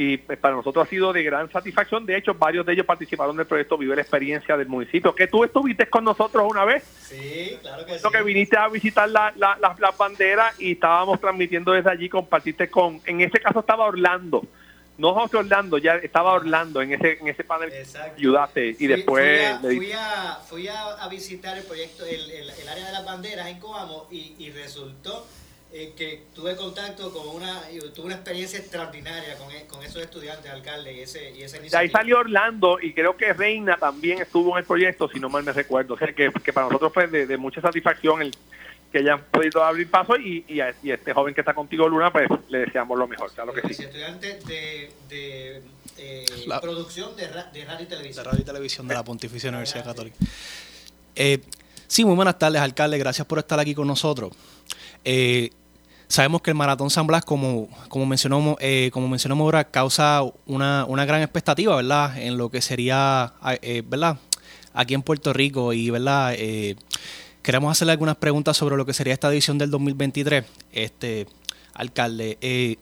[0.00, 2.06] y pues, para nosotros ha sido de gran satisfacción.
[2.06, 5.42] De hecho, varios de ellos participaron del proyecto Vive la Experiencia del municipio, que tú
[5.42, 6.84] estuviste con nosotros una vez.
[6.84, 8.08] Sí, claro que sí.
[8.08, 13.22] que viniste a visitar las la, banderas y estábamos transmitiendo desde allí, compartiste con, en
[13.22, 14.46] ese caso estaba Orlando.
[14.98, 17.72] No José Orlando, ya estaba Orlando en ese en ese panel.
[18.16, 19.58] Ayudaste y después...
[19.60, 24.06] Fui a, fui, a, visitar el proyecto, el, el, área de las banderas en Coamo
[24.12, 25.26] y, y resultó
[25.70, 27.60] eh, que tuve contacto con una,
[27.94, 31.90] tuve una experiencia extraordinaria con, e, con esos estudiantes, alcalde, y ese, y ese ahí
[31.90, 35.52] salió Orlando y creo que Reina también estuvo en el proyecto, si no mal me
[35.52, 35.92] recuerdo.
[35.94, 38.34] O sea, que, que para nosotros fue de, mucha satisfacción el
[38.90, 42.28] que hayan podido abrir paso y, y, a, este joven que está contigo, Luna, pues
[42.48, 43.82] le deseamos lo mejor, claro que sí.
[43.82, 45.62] estudiante de, de
[45.98, 46.24] eh,
[46.62, 48.24] producción de, de, radio y televisión.
[48.24, 50.16] De radio y televisión de la Pontificia Universidad Católica.
[51.14, 51.40] Eh,
[51.86, 52.96] sí, muy buenas tardes, alcalde.
[52.96, 54.32] Gracias por estar aquí con nosotros.
[55.04, 55.50] Eh,
[56.08, 60.84] sabemos que el Maratón San Blas, como, como mencionamos, eh, como mencionamos ahora, causa una,
[60.86, 62.18] una, gran expectativa, ¿verdad?
[62.18, 64.16] En lo que sería, eh, ¿verdad?
[64.72, 66.34] Aquí en Puerto Rico y, ¿verdad?
[66.36, 66.76] Eh,
[67.42, 71.26] queremos hacerle algunas preguntas sobre lo que sería esta edición del 2023, este
[71.74, 72.38] alcalde.
[72.40, 72.76] Eh,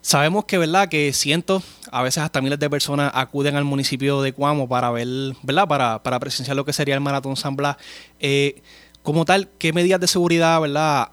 [0.00, 0.88] sabemos que, ¿verdad?
[0.88, 5.08] Que cientos, a veces hasta miles de personas acuden al municipio de Cuamo para ver,
[5.42, 5.66] ¿verdad?
[5.66, 7.76] Para, para presenciar lo que sería el Maratón San Blas.
[9.02, 11.10] como tal, ¿qué medidas de seguridad, ¿verdad?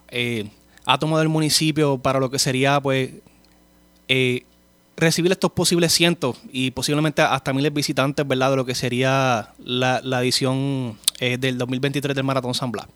[0.91, 3.11] Ha tomado el municipio para lo que sería, pues,
[4.09, 4.43] eh,
[4.97, 9.53] recibir estos posibles cientos y posiblemente hasta miles de visitantes, ¿verdad?, de lo que sería
[9.63, 12.87] la, edición eh, del 2023 del Maratón San Blas.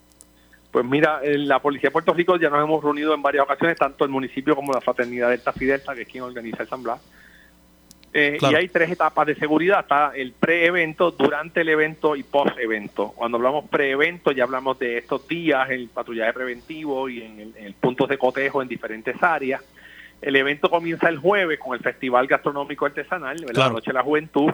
[0.71, 3.77] Pues mira, en la Policía de Puerto Rico ya nos hemos reunido en varias ocasiones,
[3.77, 6.99] tanto el municipio como la Fraternidad Delta Fidelta, que es quien organiza el San Blas.
[8.17, 9.81] Eh, y hay tres etapas de seguridad.
[9.81, 13.11] Está el pre-evento, durante el evento y post-evento.
[13.13, 18.07] Cuando hablamos pre-evento ya hablamos de estos días, el patrullaje preventivo y en el, punto
[18.07, 19.61] de cotejo en diferentes áreas.
[20.21, 24.53] El evento comienza el jueves con el Festival Gastronómico Artesanal, la Noche de la Juventud,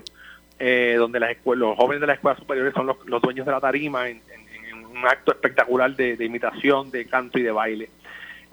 [0.57, 4.09] eh, donde las los jóvenes de las escuelas superiores son los, dueños de la tarima
[4.09, 4.23] en,
[4.89, 7.89] un acto espectacular de imitación, de canto y de baile.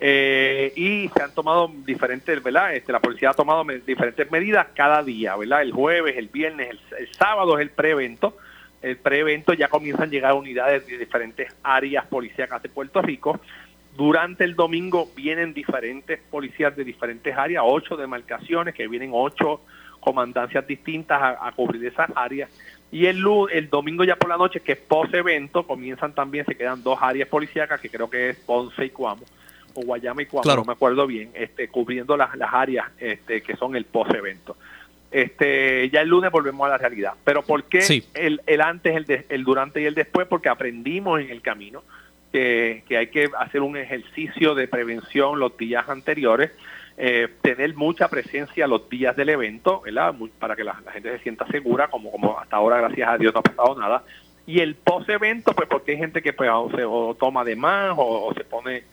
[0.00, 2.74] Eh, y se han tomado diferentes, ¿verdad?
[2.74, 5.62] Este, la policía ha tomado diferentes medidas cada día, ¿verdad?
[5.62, 8.36] El jueves, el viernes, el, sábado es el pre-evento.
[8.80, 13.40] El pre-evento ya comienzan a llegar unidades de diferentes áreas policíacas de Puerto Rico.
[13.96, 19.62] Durante el domingo vienen diferentes policías de diferentes áreas, ocho demarcaciones, que vienen ocho
[19.98, 22.48] comandancias distintas a, cubrir esas áreas.
[22.92, 26.84] Y el, el domingo ya por la noche, que es post-evento, comienzan también, se quedan
[26.84, 29.24] dos áreas policíacas, que creo que es Ponce y Cuamo
[29.78, 33.56] o Guayama y Cuamo, no me acuerdo bien, este, cubriendo las, las áreas este, que
[33.56, 34.56] son el post-evento.
[35.10, 37.14] Este, ya el lunes volvemos a la realidad.
[37.24, 40.26] Pero ¿por qué el, el, antes, el, el durante y el después?
[40.26, 41.82] Porque aprendimos en el camino
[42.32, 46.50] que, que hay que hacer un ejercicio de prevención los días anteriores,
[46.98, 50.14] eh, tener mucha presencia los días del evento, ¿verdad?
[50.38, 53.40] para que la, gente se sienta segura, como, como hasta ahora, gracias a Dios, no
[53.40, 54.04] ha pasado nada.
[54.46, 58.32] Y el post-evento, pues porque hay gente que pues, o se toma de más o
[58.34, 58.84] se pone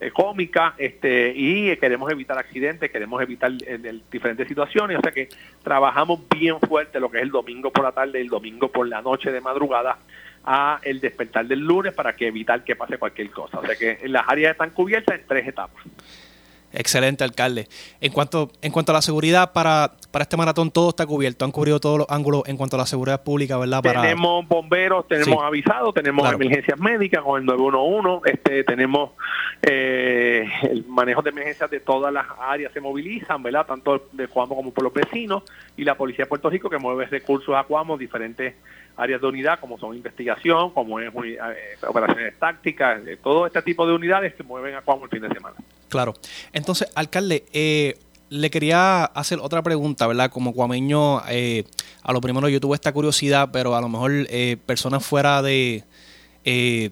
[0.00, 5.28] eh, cómica este y queremos evitar accidentes, queremos evitar eh, diferentes situaciones, o sea que
[5.62, 9.02] trabajamos bien fuerte lo que es el domingo por la tarde, el domingo por la
[9.02, 9.98] noche de madrugada
[10.44, 13.58] a el despertar del lunes para que evitar que pase cualquier cosa.
[13.58, 15.82] O sea que las áreas están cubiertas en tres etapas.
[16.72, 17.66] Excelente, alcalde.
[18.00, 21.44] En cuanto, en cuanto a la seguridad para, para este maratón, todo está cubierto.
[21.44, 23.82] Han cubrido todos los ángulos en cuanto a la seguridad pública, ¿verdad?
[23.82, 24.02] Para...
[24.02, 29.12] Tenemos bomberos, tenemos avisados, tenemos emergencias médicas con el 911, este, tenemos
[29.62, 33.66] eh, el manejo de emergencias de todas las áreas se movilizan, ¿verdad?
[33.66, 35.44] Tanto de Cuamo como por los vecinos
[35.76, 38.54] y la Policía de Puerto Rico que mueve recursos a Cuamo, diferentes
[38.96, 41.38] áreas de unidad como son investigación, como es eh,
[41.86, 45.56] operaciones tácticas, todo este tipo de unidades que mueven a Cuamo el fin de semana.
[45.88, 46.14] Claro.
[46.52, 47.98] Entonces, alcalde, eh,
[48.30, 50.30] le quería hacer otra pregunta, ¿verdad?
[50.30, 51.64] Como cuameño, eh,
[52.02, 54.12] a lo primero yo tuve esta curiosidad, pero a lo mejor
[54.66, 55.84] personas fuera de...
[56.44, 56.90] de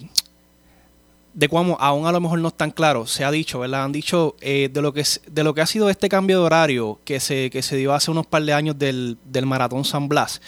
[1.48, 3.84] Cuamo aún a lo mejor no están claros, se ha dicho, ¿verdad?
[3.84, 7.20] Han dicho de lo que de lo que ha sido este cambio de horario que
[7.20, 10.40] se, que se dio hace unos par de años del, del Maratón San Blas.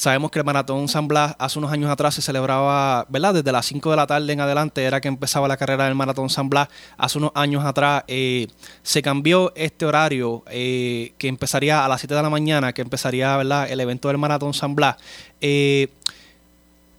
[0.00, 3.34] Sabemos que el Maratón San Blas hace unos años atrás se celebraba, ¿verdad?
[3.34, 6.30] Desde las 5 de la tarde en adelante era que empezaba la carrera del Maratón
[6.30, 6.68] San Blas.
[6.96, 8.46] Hace unos años atrás eh,
[8.82, 13.36] se cambió este horario eh, que empezaría a las 7 de la mañana, que empezaría,
[13.36, 13.70] ¿verdad?
[13.70, 14.96] El evento del Maratón San Blas.
[15.42, 15.88] Eh,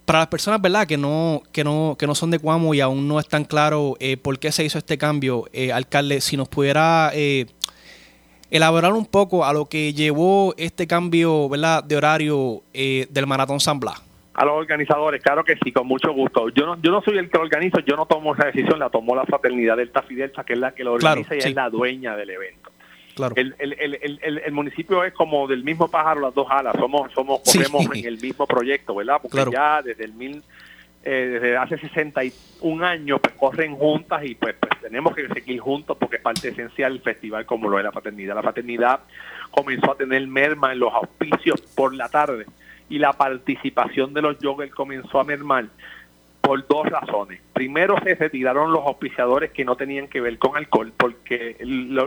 [0.06, 0.86] para las personas, ¿verdad?
[0.86, 4.38] Que no, que no, que no son de Cuamo y aún no están claro por
[4.38, 7.12] qué se hizo este cambio, alcalde, si nos pudiera
[8.52, 11.84] elaborar un poco a lo que llevó este cambio ¿verdad?
[11.84, 14.04] de horario eh, del Maratón San Blas.
[14.34, 16.50] A los organizadores, claro que sí, con mucho gusto.
[16.50, 18.90] Yo no, yo no soy el que lo organizo, yo no tomo esa decisión, la
[18.90, 22.16] tomó la Fraternidad Delta Fidelsa, que es la que lo organiza y es la dueña
[22.16, 22.72] del evento.
[23.14, 23.36] Claro.
[23.36, 27.42] El, el, el, el, municipio es como del mismo pájaro las dos alas, somos, somos,
[27.42, 29.18] corremos en el mismo proyecto, ¿verdad?
[29.22, 30.42] Porque ya desde el mil,
[31.04, 35.98] eh, desde hace 61 años pues, corren juntas y pues, pues, tenemos que seguir juntos
[36.00, 38.36] porque es parte esencial del festival como lo es la paternidad.
[38.36, 39.00] La paternidad
[39.50, 42.46] comenzó a tener merma en los auspicios por la tarde
[42.90, 45.66] y la participación de los joggers comenzó a mermar
[46.42, 47.42] por dos razones.
[47.54, 51.98] Primero se retiraron los auspiciadores que no tenían que ver con alcohol porque el,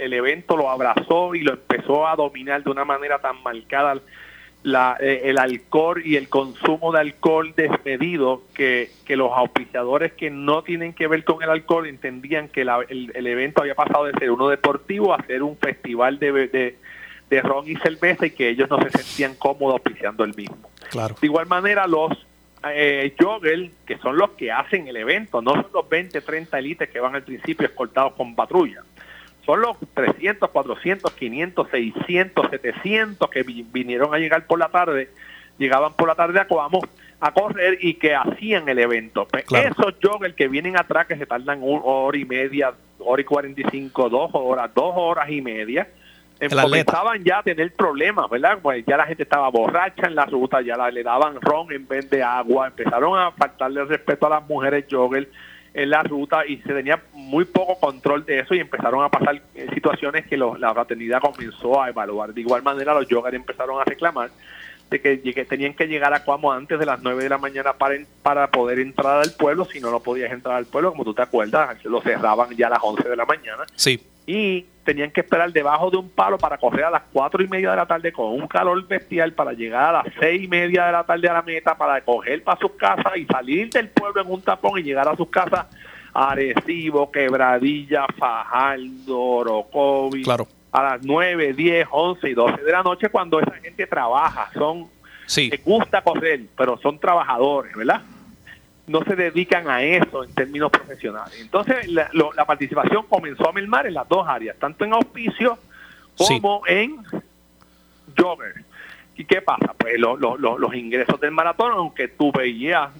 [0.00, 4.00] el evento lo abrazó y lo empezó a dominar de una manera tan marcada
[4.62, 10.30] la, eh, el alcohol y el consumo de alcohol desmedido que, que, los auspiciadores que
[10.30, 14.30] no tienen que ver con el alcohol entendían que el, evento había pasado de ser
[14.30, 16.78] uno deportivo a ser un festival de, de,
[17.30, 20.58] de ron y cerveza y que ellos no se sentían cómodos auspiciando el mismo.
[20.90, 21.14] Claro.
[21.20, 22.12] De igual manera, los
[22.68, 26.90] eh, joggers, que son los que hacen el evento, no son los 20, 30 élites
[26.90, 28.82] que van al principio escoltados con patrulla
[29.48, 35.08] son los 300, 400, 500, 600, 700 que vinieron a llegar por la tarde,
[35.56, 36.82] llegaban por la tarde a Coamo
[37.18, 39.26] a correr y que hacían el evento.
[39.26, 43.24] Pues esos joggers que vienen atrás, que se tardan una hora y media, hora y
[43.24, 45.88] 45, dos horas, dos horas y media,
[46.40, 48.58] em, comenzaban ya a tener problemas, ¿verdad?
[48.60, 52.10] Pues ya la gente estaba borracha en la ruta, ya le daban ron en vez
[52.10, 55.26] de agua, empezaron a faltarle respeto a las mujeres joggers
[55.74, 59.40] en la ruta y se tenía muy poco control de eso y empezaron a pasar
[59.54, 62.32] eh, situaciones que la fraternidad comenzó a evaluar.
[62.32, 64.30] De igual manera los joggers empezaron a reclamar
[64.90, 67.96] de que tenían que llegar a Cuamo antes de las 9 de la mañana para,
[68.22, 71.22] para poder entrar al pueblo, si no, no podías entrar al pueblo, como tú te
[71.22, 73.64] acuerdas, lo cerraban ya a las 11 de la mañana.
[73.74, 74.00] Sí.
[74.28, 77.70] Y tenían que esperar debajo de un palo para correr a las 4 y media
[77.70, 80.92] de la tarde con un calor bestial para llegar a las 6 y media de
[80.92, 84.30] la tarde a la meta para coger para sus casas y salir del pueblo en
[84.30, 85.66] un tapón y llegar a sus casas
[86.12, 90.22] Arecibo, Quebradilla, Fajardo, Orocovi.
[90.22, 94.50] Claro a las 9, 10, 11 y 12 de la noche cuando esa gente trabaja,
[94.52, 94.88] son,
[95.26, 95.50] sí.
[95.50, 98.02] les gusta correr, pero son trabajadores, ¿verdad?
[98.88, 101.38] No se dedican a eso en términos profesionales.
[101.40, 105.58] Entonces la, participación comenzó a mermar en las dos áreas, tanto en auspicio
[106.16, 106.98] como en
[108.16, 108.64] jogger.
[109.16, 109.74] ¿Y qué pasa?
[109.76, 112.90] Pues los ingresos del maratón, aunque tú veías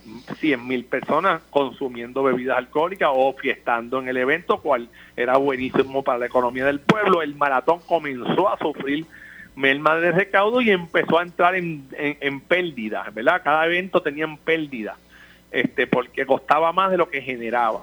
[0.40, 6.18] 100 mil personas consumiendo bebidas alcohólicas o fiestando en el evento, cual era buenísimo para
[6.18, 9.06] la economía del pueblo, el maratón comenzó a sufrir
[9.58, 13.42] merma de recaudo y empezó a entrar en, en, pérdidas, ¿verdad?
[13.44, 14.96] Cada evento tenían pérdidas,
[15.50, 17.82] este, porque costaba más de lo que generaba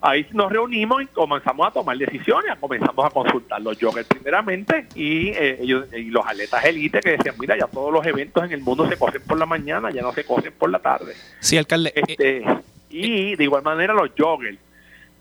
[0.00, 5.28] ahí nos reunimos y comenzamos a tomar decisiones, comenzamos a consultar los joggers primeramente y,
[5.28, 8.88] eh, y los atletas élite que decían, mira, ya todos los eventos en el mundo
[8.88, 11.14] se cogen por la mañana, ya no se cogen por la tarde.
[11.40, 11.92] Sí, alcalde.
[11.94, 12.44] Este,
[12.90, 14.58] y de igual manera los joggers.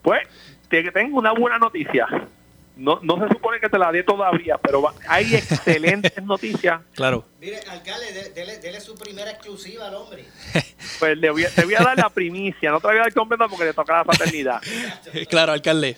[0.02, 0.28] Pues,
[0.70, 2.08] tengo una buena noticia
[2.78, 6.82] no, no se supone que te la dé todavía, pero hay excelentes noticias.
[6.94, 7.26] Claro.
[7.40, 10.26] Mire, alcalde, dele, su primera exclusiva al hombre.
[11.00, 13.48] Pues le voy, a, voy a dar la primicia, no te voy a dar completo
[13.48, 14.60] porque le toca la paternidad.
[15.30, 15.96] claro, alcalde.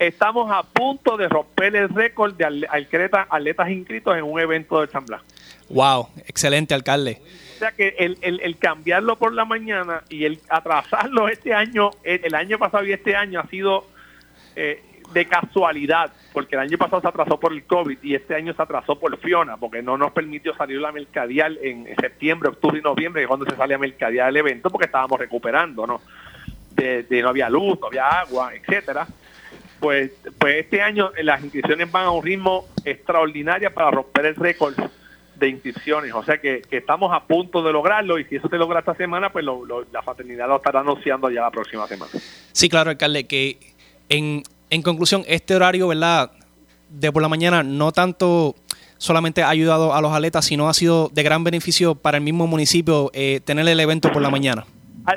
[0.00, 5.06] Estamos a punto de romper el récord de atletas inscritos en un evento de San
[5.06, 5.22] Blas.
[5.68, 7.22] Wow, excelente, alcalde.
[7.54, 11.90] O sea que el, el, el, cambiarlo por la mañana y el atrasarlo este año,
[12.02, 13.86] el, el año pasado y este año ha sido
[14.56, 18.54] eh, de casualidad, porque el año pasado se atrasó por el COVID y este año
[18.54, 22.82] se atrasó por Fiona, porque no nos permitió salir la mercadial en septiembre, octubre y
[22.82, 26.00] noviembre, que es cuando se sale a mercadial el evento, porque estábamos recuperando, ¿no?
[26.70, 29.06] De, no había luz, no había agua, etcétera.
[29.78, 34.74] Pues, pues este año las inscripciones van a un ritmo extraordinario para romper el récord
[35.42, 36.14] de inscripciones.
[36.14, 39.30] O sea que, estamos a punto de lograrlo y si eso se logra esta semana,
[39.30, 42.10] pues la fraternidad lo estará anunciando ya la próxima semana.
[42.52, 43.58] Sí, claro, alcalde, que
[44.08, 44.42] en,
[44.72, 46.32] en conclusión, este horario, ¿verdad?
[46.88, 48.56] De por la mañana no tanto
[48.96, 52.46] solamente ha ayudado a los atletas, sino ha sido de gran beneficio para el mismo
[52.46, 54.64] municipio eh, tener el evento por la mañana.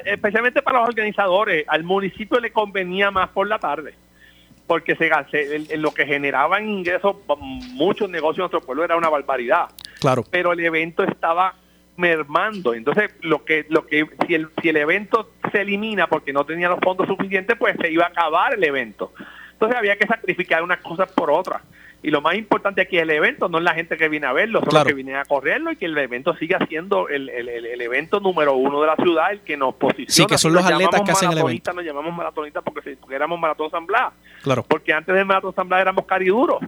[0.04, 3.94] Especialmente para los organizadores, al municipio le convenía más por la tarde
[4.68, 5.10] porque se,
[5.74, 7.16] en lo que generaban ingresos
[7.74, 9.68] muchos negocios en nuestro pueblo era una barbaridad.
[10.00, 10.24] Claro.
[10.32, 11.54] Pero el evento estaba
[11.98, 12.74] mermando.
[12.74, 16.68] Entonces, lo que lo que si el si el evento se elimina porque no tenía
[16.68, 19.14] los fondos suficientes, pues se iba a acabar el evento.
[19.56, 21.62] Entonces había que sacrificar unas cosas por otras.
[22.04, 24.34] Y lo más importante aquí es el evento, no es la gente que viene a
[24.34, 27.82] verlo, son los que vienen a correrlo y que el evento siga siendo el, el,
[27.82, 30.12] evento número uno de la ciudad, el que nos posiciona.
[30.12, 31.74] Sí, que son los atletas que hacen el evento.
[31.74, 34.14] Nos llamamos maratonistas porque, éramos Maratón San Blas.
[34.44, 34.64] Claro.
[34.68, 36.60] Porque antes del Maratón San Blas éramos cariduros.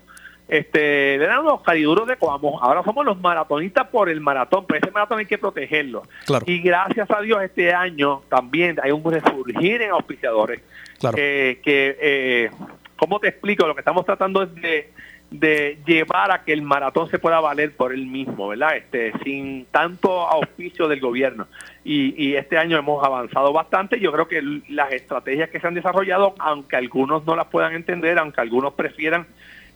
[0.47, 2.59] Este, eran los cariduros de Coamo.
[2.59, 6.03] Ahora somos los maratonistas por el maratón, pero ese maratón hay que protegerlo.
[6.25, 6.45] Claro.
[6.47, 10.61] Y gracias a Dios este año también hay un resurgir en auspiciadores.
[10.99, 11.15] Claro.
[11.15, 12.49] que, eh,
[12.97, 13.67] ¿cómo te explico?
[13.67, 14.91] Lo que estamos tratando es de
[15.29, 18.77] de llevar a que el maratón se pueda valer por él mismo, ¿verdad?
[18.77, 21.47] Este, sin tanto auspicio del gobierno.
[21.83, 23.99] Y, este año hemos avanzado bastante.
[23.99, 28.17] Yo creo que las estrategias que se han desarrollado, aunque algunos no las puedan entender,
[28.19, 29.25] aunque algunos prefieran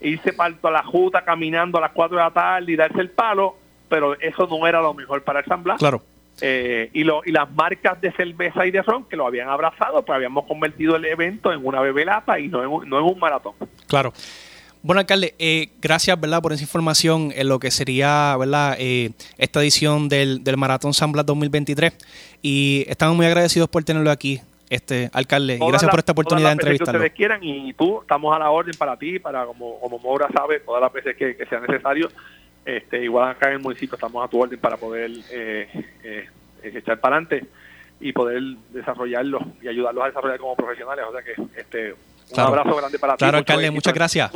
[0.01, 3.55] irse para la juta caminando a las 4 de la tarde y darse el palo,
[3.88, 5.80] pero eso no era lo mejor para el San Blas.
[5.80, 6.01] Claro.
[6.41, 10.03] Eh, y, lo, y las marcas de cerveza y de ron que lo habían abrazado,
[10.03, 13.53] pues habíamos convertido el evento en una bebelata y no en, no en un maratón.
[13.87, 14.13] Claro.
[14.83, 16.41] Bueno, alcalde, eh, gracias ¿verdad?
[16.41, 18.75] por esa información en lo que sería ¿verdad?
[18.79, 21.93] Eh, esta edición del, del Maratón San Blas 2023.
[22.41, 25.59] Y estamos muy agradecidos por tenerlo aquí, este alcalde.
[25.61, 26.93] y gracias por esta oportunidad de entrevistarlo.
[26.93, 30.29] que ustedes quieran y tú, estamos a la orden para ti, para como, como Mora
[30.33, 32.09] sabe, todas las veces que, sea necesario.
[32.66, 35.68] Este, igual acá en el municipio estamos a tu orden para poder eh,
[36.03, 36.30] eh
[36.64, 37.47] echar para adelante
[37.99, 41.05] y poder desarrollarlo y ayudarlos a desarrollar como profesionales.
[41.07, 41.95] O sea que este,
[42.34, 43.20] un abrazo grande para ti.
[43.20, 44.32] Claro, alcalde, muchas gracias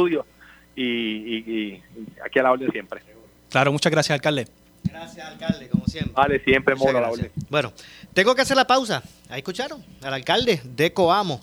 [0.76, 1.82] y,
[2.24, 3.02] aquí a la orden siempre.
[3.50, 4.48] Claro, muchas gracias, alcalde.
[4.84, 6.14] Gracias, alcalde, como siempre.
[6.14, 7.32] Vale, siempre mola la orden.
[7.50, 7.74] Bueno,
[8.14, 9.02] tengo que hacer la pausa.
[9.30, 11.42] Ahí escucharon al alcalde de Coamo,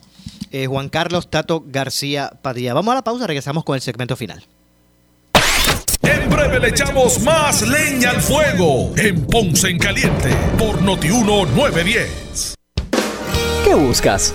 [0.50, 2.74] eh, Juan Carlos Tato García Padilla.
[2.74, 4.44] Vamos a la pausa, regresamos con el segmento final.
[6.42, 12.54] Breve le echamos más leña al fuego en Ponce en Caliente por Notiuno 910.
[13.64, 14.34] ¿Qué buscas?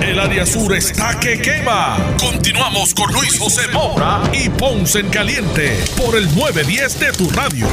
[0.00, 2.16] El área sur está que quema.
[2.18, 7.66] Continuamos con Luis José Moura y Ponce en Caliente por el 910 de tu radio.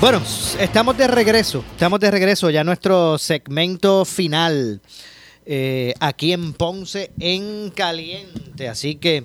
[0.00, 0.22] Bueno,
[0.58, 1.64] estamos de regreso.
[1.72, 4.80] Estamos de regreso ya nuestro segmento final
[5.46, 8.68] eh, aquí en Ponce en Caliente.
[8.68, 9.24] Así que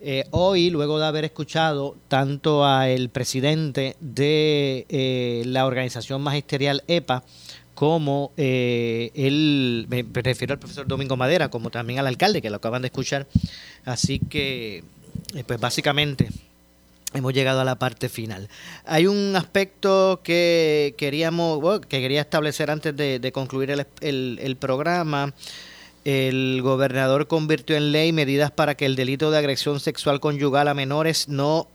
[0.00, 6.82] eh, hoy, luego de haber escuchado tanto a el presidente de eh, la organización magisterial
[6.86, 7.24] EPA,
[7.78, 12.56] como eh, él, me refiero al profesor Domingo Madera, como también al alcalde, que lo
[12.56, 13.28] acaban de escuchar.
[13.84, 14.82] Así que,
[15.36, 16.28] eh, pues básicamente,
[17.14, 18.48] hemos llegado a la parte final.
[18.84, 25.32] Hay un aspecto que queríamos, que quería establecer antes de, concluir el, programa.
[26.04, 30.74] El gobernador convirtió en ley medidas para que el delito de agresión sexual conyugal a
[30.74, 31.68] menores no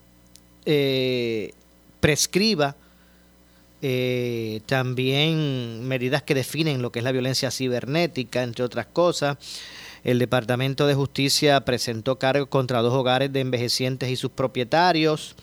[0.65, 1.53] eh,
[2.01, 2.75] prescriba
[3.85, 9.37] eh, también medidas que definen lo que es la violencia cibernética, entre otras cosas.
[10.05, 15.35] El Departamento de Justicia presentó cargos contra dos hogares de envejecientes y sus propietarios.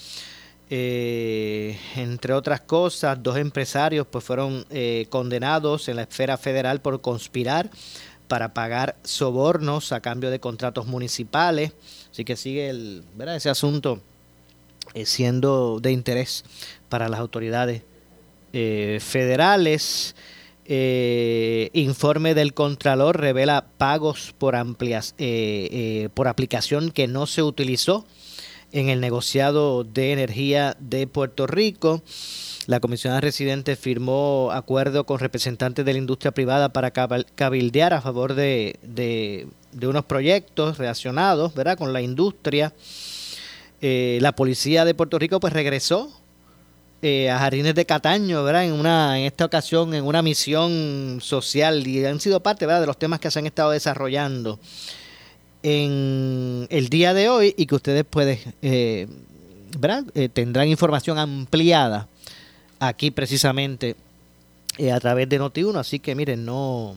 [0.71, 7.03] Eh, entre otras cosas, dos empresarios pues fueron eh, condenados en la esfera federal por
[7.03, 7.69] conspirar
[8.27, 11.73] para pagar sobornos a cambio de contratos municipales.
[12.11, 13.37] Así que sigue el, ¿verdad?
[13.37, 14.01] ese asunto
[15.05, 16.43] siendo de interés
[16.89, 17.83] para las autoridades
[18.53, 20.15] eh, federales.
[20.73, 27.43] Eh, informe del Contralor revela pagos por, amplias, eh, eh, por aplicación que no se
[27.43, 28.07] utilizó
[28.71, 32.05] en el negociado de energía de Puerto Rico.
[32.69, 38.35] La comisionada residente firmó acuerdo con representantes de la industria privada para cabildear a favor
[38.35, 39.49] de, de,
[39.89, 41.79] unos proyectos relacionados ¿verdad?
[41.79, 42.73] con la industria.
[43.81, 46.20] la policía de Puerto Rico pues regresó
[47.03, 48.65] eh, a Jardines de Cataño, ¿verdad?
[48.65, 52.83] En, una, en esta ocasión, en una misión social y han sido parte, ¿verdad?
[52.83, 54.59] De los temas que se han estado desarrollando
[55.63, 59.07] en el día de hoy y que ustedes pueden, eh,
[59.79, 60.05] ¿verdad?
[60.15, 62.09] Eh, tendrán información ampliada
[62.79, 63.97] aquí precisamente
[64.93, 66.97] a través de Noti1, así que miren, no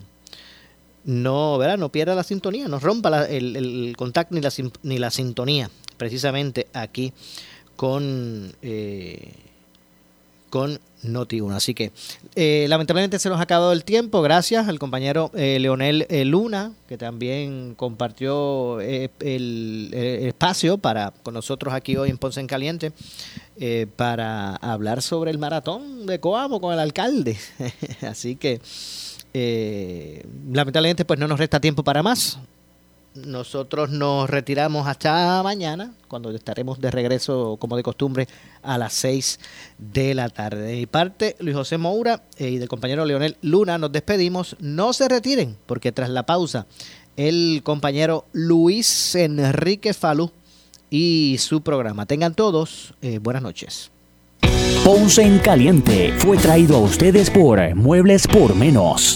[1.06, 1.78] no, ¿verdad?
[1.78, 4.52] no pierda la sintonía, no rompa el, el, contacto ni la,
[4.84, 7.14] ni la sintonía, precisamente aquí
[7.76, 9.32] con eh,
[10.54, 11.52] con Noti1.
[11.52, 11.92] Así que
[12.36, 14.22] eh, lamentablemente se nos ha acabado el tiempo.
[14.22, 21.74] Gracias al compañero eh, Leonel eh, Luna, que también compartió el, espacio para con nosotros
[21.74, 22.92] aquí hoy en Ponce en Caliente
[23.96, 27.36] para hablar sobre el maratón de Coamo con el alcalde.
[28.08, 28.62] Así que
[30.52, 32.38] lamentablemente pues no nos resta tiempo para más.
[33.16, 38.28] Nosotros nos retiramos hasta mañana, cuando estaremos de regreso, como de costumbre,
[38.64, 39.40] a las 6
[39.78, 40.64] de la tarde.
[40.64, 44.56] De mi parte, Luis José Moura eh, y del compañero Leonel Luna, nos despedimos.
[44.60, 46.66] No se retiren, porque tras la pausa,
[47.16, 50.32] el compañero Luis Enrique Falú
[50.90, 52.08] y su programa.
[52.08, 53.92] Tengan todos eh, buenas noches.
[54.84, 59.16] Ponce en Caliente fue traído a ustedes por Muebles por Menos.